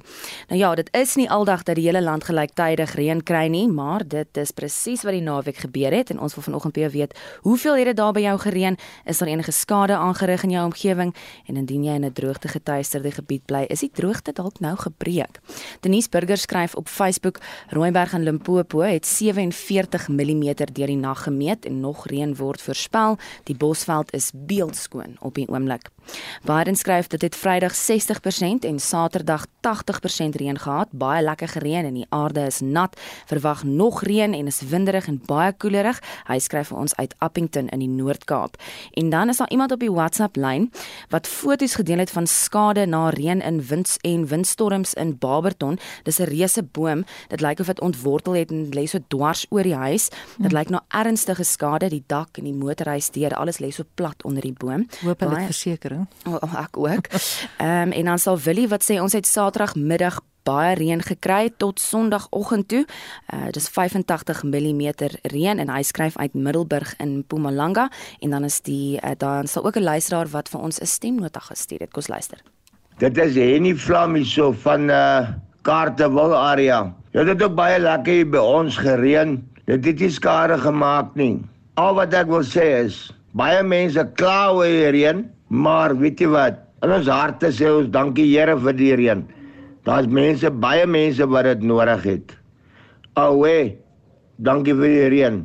Nou 0.48 0.60
ja, 0.60 0.76
dit 0.76 0.90
is 0.92 1.16
nie 1.16 1.30
aldag 1.30 1.64
dat 1.64 1.76
die 1.76 1.86
hele 1.86 2.02
land 2.02 2.24
gelyktydig 2.24 2.94
reën 2.96 3.24
kry 3.24 3.48
nie, 3.48 3.68
maar 3.68 4.08
dit 4.08 4.38
is 4.38 4.52
presies 4.52 5.04
wat 5.04 5.14
die 5.14 5.22
naweek 5.22 5.58
gebeur 5.58 5.94
het 5.94 6.10
en 6.10 6.20
ons 6.20 6.36
wil 6.36 6.44
vanoggend 6.44 6.74
baie 6.74 6.90
weet, 6.90 7.18
hoeveel 7.42 7.76
het 7.76 7.86
dit 7.86 7.98
daar 7.98 8.14
by 8.14 8.24
jou 8.26 8.38
gereën? 8.40 8.78
Is 9.06 9.18
daar 9.18 9.30
enige 9.30 9.52
skade 9.52 9.96
aangerig 9.96 10.44
in 10.44 10.50
jou 10.50 10.66
omgewing? 10.66 11.16
En 11.48 11.56
indien 11.56 11.84
jy 11.84 11.94
in 11.94 12.06
'n 12.06 12.14
droogte 12.14 12.48
getuisterde 12.48 13.12
gebied 13.12 13.46
bly, 13.46 13.66
is 13.70 13.80
die 13.80 13.92
droogte 13.94 14.32
dalk 14.32 14.60
nou 14.60 14.76
gebreek? 14.78 15.40
Denise 15.80 16.10
Burger 16.10 16.38
skryf 16.38 16.76
op 16.76 16.88
Facebook: 16.88 17.40
Rooiberg 17.70 18.14
in 18.14 18.24
Limpopo 18.24 18.80
het 18.80 19.06
47 19.06 20.08
mm 20.08 20.54
deur 20.54 20.88
die 20.88 20.98
nag 20.98 21.24
gemeet 21.24 21.66
en 21.66 21.80
nog 21.80 22.08
reën 22.08 22.36
word 22.36 22.62
voorspel. 22.62 23.18
Die 23.44 23.56
bosveld 23.56 24.14
is 24.14 24.32
beeldskoon 24.34 25.16
op 25.20 25.36
die 25.36 25.48
oomblik. 25.48 25.90
Biden 26.44 26.76
skryf 26.76 27.08
dat 27.08 27.20
dit 27.20 27.36
Vrydag 27.36 27.74
60% 27.76 28.51
en 28.60 28.80
Saterdag 28.80 29.46
80% 29.46 30.36
reën 30.36 30.60
gehad, 30.60 30.88
baie 30.92 31.24
lekker 31.24 31.48
gereën 31.48 31.86
en 31.86 31.94
die 31.94 32.06
aarde 32.10 32.46
is 32.46 32.60
nat. 32.60 33.00
Verwag 33.26 33.64
nog 33.64 34.04
reën 34.04 34.34
en 34.34 34.48
is 34.48 34.62
winderig 34.62 35.08
en 35.08 35.22
baie 35.26 35.54
koelerig. 35.54 36.00
Hy 36.28 36.40
skryf 36.40 36.68
vir 36.68 36.78
ons 36.78 36.96
uit 36.96 37.16
Appington 37.18 37.70
in 37.70 37.80
die 37.80 37.90
Noord-Kaap. 37.90 38.58
En 38.94 39.10
dan 39.10 39.30
is 39.30 39.38
daar 39.38 39.50
iemand 39.50 39.72
op 39.72 39.80
die 39.80 39.92
WhatsApp 39.92 40.36
lyn 40.36 40.72
wat 41.10 41.28
foto's 41.28 41.76
gedeel 41.76 41.98
het 41.98 42.12
van 42.12 42.28
skade 42.28 42.86
na 42.86 43.10
reën 43.10 43.42
in 43.42 43.62
winds 43.68 43.98
en 44.02 44.28
windstorms 44.28 44.94
in 44.94 45.18
Barberton. 45.18 45.80
Dis 46.04 46.20
'n 46.20 46.24
reuse 46.24 46.64
boom. 46.64 47.06
Dit 47.28 47.42
lyk 47.42 47.60
of 47.60 47.66
dit 47.66 47.82
ontwortel 47.82 48.34
het 48.34 48.52
en 48.52 48.70
lê 48.70 48.86
so 48.86 49.00
dwars 49.08 49.46
oor 49.50 49.64
die 49.64 49.76
huis. 49.76 50.10
Dit 50.38 50.52
hm. 50.52 50.58
lyk 50.58 50.70
na 50.70 50.84
ernstige 50.88 51.44
skade, 51.44 51.90
die 51.90 52.04
dak 52.08 52.38
en 52.38 52.44
die 52.44 52.54
motorhuis 52.54 53.10
deur, 53.10 53.36
alles 53.36 53.60
lê 53.60 53.72
so 53.72 53.84
plat 53.96 54.24
onder 54.24 54.42
die 54.42 54.54
boom. 54.54 54.88
Hoop 55.02 55.20
hulle 55.20 55.46
verseker 55.46 55.72
versekering. 55.72 56.08
Oh, 56.26 56.62
ek 56.62 56.78
ook. 56.78 57.08
Ehm 57.58 57.88
um, 57.88 57.92
en 57.92 58.06
dan 58.06 58.20
sal 58.20 58.38
Willie 58.44 58.68
wat 58.72 58.86
sê 58.86 58.98
ons 59.02 59.14
het 59.14 59.28
Saterdagmiddag 59.28 60.22
baie 60.48 60.74
reën 60.80 61.02
gekry 61.06 61.52
tot 61.62 61.80
Sondagoggend 61.80 62.68
toe. 62.72 62.86
Uh 63.34 63.52
dis 63.54 63.68
85 63.70 64.44
mm 64.44 64.84
reën 65.34 65.60
en 65.62 65.70
hy 65.70 65.82
skryf 65.86 66.18
uit 66.18 66.34
Middelburg 66.34 66.96
in 66.98 67.18
Mpumalanga 67.22 67.90
en 68.20 68.30
dan 68.34 68.48
is 68.48 68.62
die 68.66 68.98
uh, 68.98 69.12
dan 69.18 69.48
sal 69.48 69.66
ook 69.66 69.78
'n 69.78 69.84
luisteraar 69.84 70.28
wat 70.32 70.50
vir 70.50 70.62
ons 70.62 70.82
'n 70.82 70.86
stemnota 70.86 71.40
gestuur 71.40 71.80
het. 71.80 71.92
Kom 71.92 72.04
luister. 72.08 72.40
Dit 72.98 73.18
is 73.18 73.36
Henny 73.36 73.76
Flammy 73.76 74.24
so 74.24 74.52
van 74.52 74.90
uh 74.90 75.28
Kaartewil 75.62 76.36
area. 76.36 76.94
Dit 77.12 77.28
het 77.28 77.44
ook 77.44 77.56
baie 77.56 77.80
lekker 77.80 78.14
hier 78.14 78.30
by 78.30 78.38
ons 78.38 78.78
gereën. 78.78 79.50
Dit 79.66 79.86
het 79.86 80.00
nie 80.00 80.10
skade 80.10 80.58
gemaak 80.58 81.16
nie. 81.16 81.40
Al 81.74 81.94
wat 81.94 82.14
ek 82.14 82.28
wil 82.28 82.44
sê 82.44 82.86
is 82.86 83.14
baie 83.32 83.64
mense 83.64 84.12
kla 84.16 84.54
oor 84.54 84.66
die 84.66 84.90
reën 84.90 85.30
Maar 85.52 85.98
weet 86.00 86.22
jy 86.24 86.30
wat? 86.32 86.62
In 86.82 86.92
ons 86.96 87.10
harte 87.14 87.52
sê 87.54 87.70
ons 87.70 87.90
dankie 87.94 88.26
Here 88.32 88.56
vir 88.58 88.74
die 88.78 88.92
reën. 88.98 89.24
Daar's 89.86 90.08
mense, 90.10 90.50
baie 90.64 90.86
mense 90.90 91.26
wat 91.30 91.46
dit 91.50 91.66
nodig 91.70 92.06
het. 92.10 92.36
Awe. 93.18 93.56
Dankie 94.42 94.74
vir 94.78 94.90
die 94.90 95.10
reën. 95.14 95.42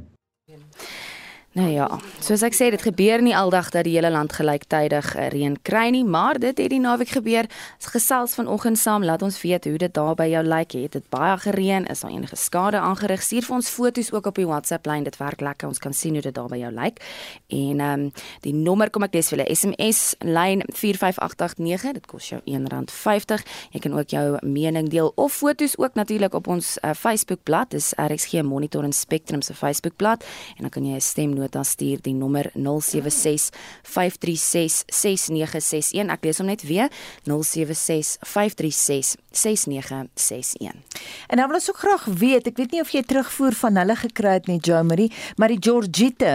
Nou 1.57 1.71
ja, 1.73 1.87
soos 2.21 2.43
ek 2.45 2.53
sê, 2.53 2.67
dit 2.69 2.83
gebeur 2.85 3.23
nie 3.25 3.33
aldag 3.33 3.71
dat 3.73 3.87
die 3.87 3.95
hele 3.95 4.11
land 4.13 4.35
gelyktydig 4.37 5.07
eh, 5.17 5.31
reën 5.33 5.55
kry 5.65 5.87
nie, 5.95 6.03
maar 6.05 6.37
dit 6.37 6.53
het 6.53 6.69
die 6.69 6.81
naweek 6.85 7.15
gebeur. 7.17 7.47
Gesels 7.81 8.35
vanoggend 8.37 8.77
saam, 8.77 9.07
laat 9.09 9.23
ons 9.25 9.39
weet 9.41 9.65
hoe 9.65 9.79
dit 9.81 9.95
daar 9.97 10.13
by 10.19 10.27
jou 10.29 10.43
lyk. 10.45 10.75
Het 10.77 10.99
dit 10.99 11.07
baie 11.09 11.39
gereën? 11.41 11.87
Is 11.89 12.03
daar 12.05 12.13
enige 12.13 12.37
skade 12.37 12.77
aangerig? 12.77 13.25
Stuur 13.25 13.47
vir 13.49 13.57
ons 13.57 13.71
foto's 13.73 14.13
ook 14.13 14.29
op 14.29 14.37
die 14.37 14.45
WhatsApp 14.45 14.85
lyn. 14.85 15.07
Dit 15.09 15.17
werk 15.17 15.41
lekker. 15.41 15.71
Ons 15.71 15.81
kan 15.81 15.97
sien 15.97 16.19
hoe 16.19 16.23
dit 16.27 16.35
daar 16.37 16.51
by 16.53 16.59
jou 16.61 16.73
lyk. 16.77 17.01
En 17.49 17.81
ehm 17.81 18.05
um, 18.05 18.13
die 18.45 18.53
nommer 18.53 18.93
kom 18.93 19.09
ek 19.09 19.17
lees 19.17 19.33
vir 19.33 19.39
julle. 19.39 19.57
SMS 19.57 20.03
lyn 20.21 20.61
45889. 20.69 21.97
Dit 22.03 22.11
kos 22.13 22.29
jou 22.35 22.43
R1.50. 22.45 23.47
Jy 23.73 23.81
kan 23.87 23.97
ook 23.97 24.13
jou 24.13 24.27
mening 24.45 24.93
deel 24.93 25.09
of 25.17 25.33
foto's 25.33 25.79
ook 25.81 25.97
natuurlik 25.97 26.37
op 26.37 26.53
ons 26.53 26.77
uh, 26.83 26.93
Facebookblad. 26.93 27.73
Dis 27.73 27.95
RXG 27.97 28.45
Monitor 28.45 28.85
en 28.85 28.93
Spectrum 28.93 29.41
se 29.41 29.57
Facebookblad 29.57 30.29
en 30.61 30.69
dan 30.69 30.71
kan 30.77 30.85
jy 30.85 31.01
'n 31.01 31.01
stem 31.01 31.46
nota 31.47 31.63
stuur 31.65 32.03
die 32.03 32.15
nommer 32.15 32.51
076 32.55 33.51
536 33.87 34.83
6961. 34.91 36.11
Ek 36.11 36.27
lees 36.27 36.43
hom 36.43 36.51
net 36.51 36.65
weer 36.67 36.91
076 37.27 38.19
536 38.27 39.15
6961. 39.37 40.75
En 41.29 41.41
nou 41.41 41.47
wil 41.51 41.59
ons 41.59 41.69
ook 41.71 41.81
graag 41.85 42.05
weet, 42.05 42.49
ek 42.51 42.57
weet 42.61 42.75
nie 42.77 42.83
of 42.83 42.91
jy 42.95 43.03
terugvoer 43.07 43.57
van 43.61 43.77
hulle 43.81 43.97
gekry 44.01 44.37
het 44.39 44.51
nie, 44.51 44.59
Jo 44.63 44.83
Marie, 44.83 45.11
maar 45.37 45.53
die 45.53 45.61
Georgite. 45.61 46.33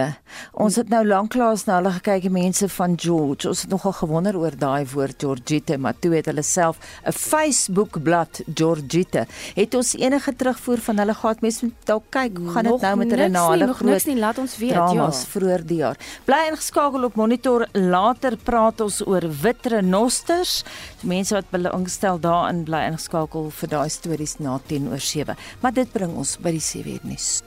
Ons 0.52 0.78
het 0.80 0.88
nou 0.92 1.02
lanklaas 1.06 1.66
na 1.68 1.80
hulle 1.80 1.92
gekyk, 1.98 2.30
mense 2.32 2.68
van 2.76 2.96
George. 2.96 3.48
Ons 3.48 3.64
het 3.66 3.70
nogal 3.70 3.92
gewonder 4.00 4.38
oor 4.38 4.56
daai 4.56 4.86
woord 4.94 5.18
Georgite, 5.20 5.78
maar 5.78 5.98
toe 5.98 6.14
het 6.16 6.30
hulle 6.30 6.42
self 6.42 6.78
'n 7.04 7.12
Facebook 7.12 8.02
bladsy 8.02 8.44
Georgite. 8.54 9.26
Het 9.54 9.74
ons 9.74 9.94
enige 9.96 10.36
terugvoer 10.36 10.78
van 10.78 10.98
hulle 10.98 11.14
gehad? 11.14 11.40
Mense 11.40 11.64
moet 11.64 11.86
dalk 11.86 12.04
kyk, 12.10 12.36
hoe 12.38 12.50
gaan 12.50 12.64
dit 12.64 12.80
nou 12.80 12.96
met 12.96 13.10
hulle 13.10 13.28
na 13.28 13.48
hulle 13.50 13.74
groot? 13.74 13.90
Niks 13.90 14.04
nie, 14.04 14.16
laat 14.16 14.38
ons 14.38 14.56
weet. 14.56 14.70
Ja 14.70 15.02
was 15.12 15.24
vroeër 15.32 15.64
die 15.66 15.80
jaar. 15.82 15.98
Bly 16.28 16.40
ingeskakel 16.50 17.06
op 17.08 17.18
Monitor. 17.18 17.66
Later 17.72 18.36
praat 18.36 18.80
ons 18.84 19.00
oor 19.06 19.26
wit 19.42 19.66
renosters. 19.74 20.62
Mense 21.02 21.34
wat 21.34 21.50
belangstel 21.54 22.20
daarin 22.22 22.62
bly 22.68 22.84
ingeskakel 22.92 23.50
vir 23.60 23.72
daai 23.72 23.88
stories 23.90 24.36
na 24.38 24.58
10 24.68 24.90
oor 24.92 25.00
7. 25.00 25.36
Maar 25.60 25.72
dit 25.72 25.92
bring 25.92 26.14
ons 26.16 26.36
by 26.42 26.52
die 26.52 26.60
7 26.60 26.92
uur 26.92 27.08
nuus. 27.08 27.40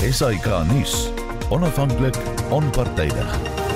Esai 0.00 0.38
Kahnis, 0.40 1.10
onafhanklik, 1.52 2.16
onpartydig. 2.50 3.69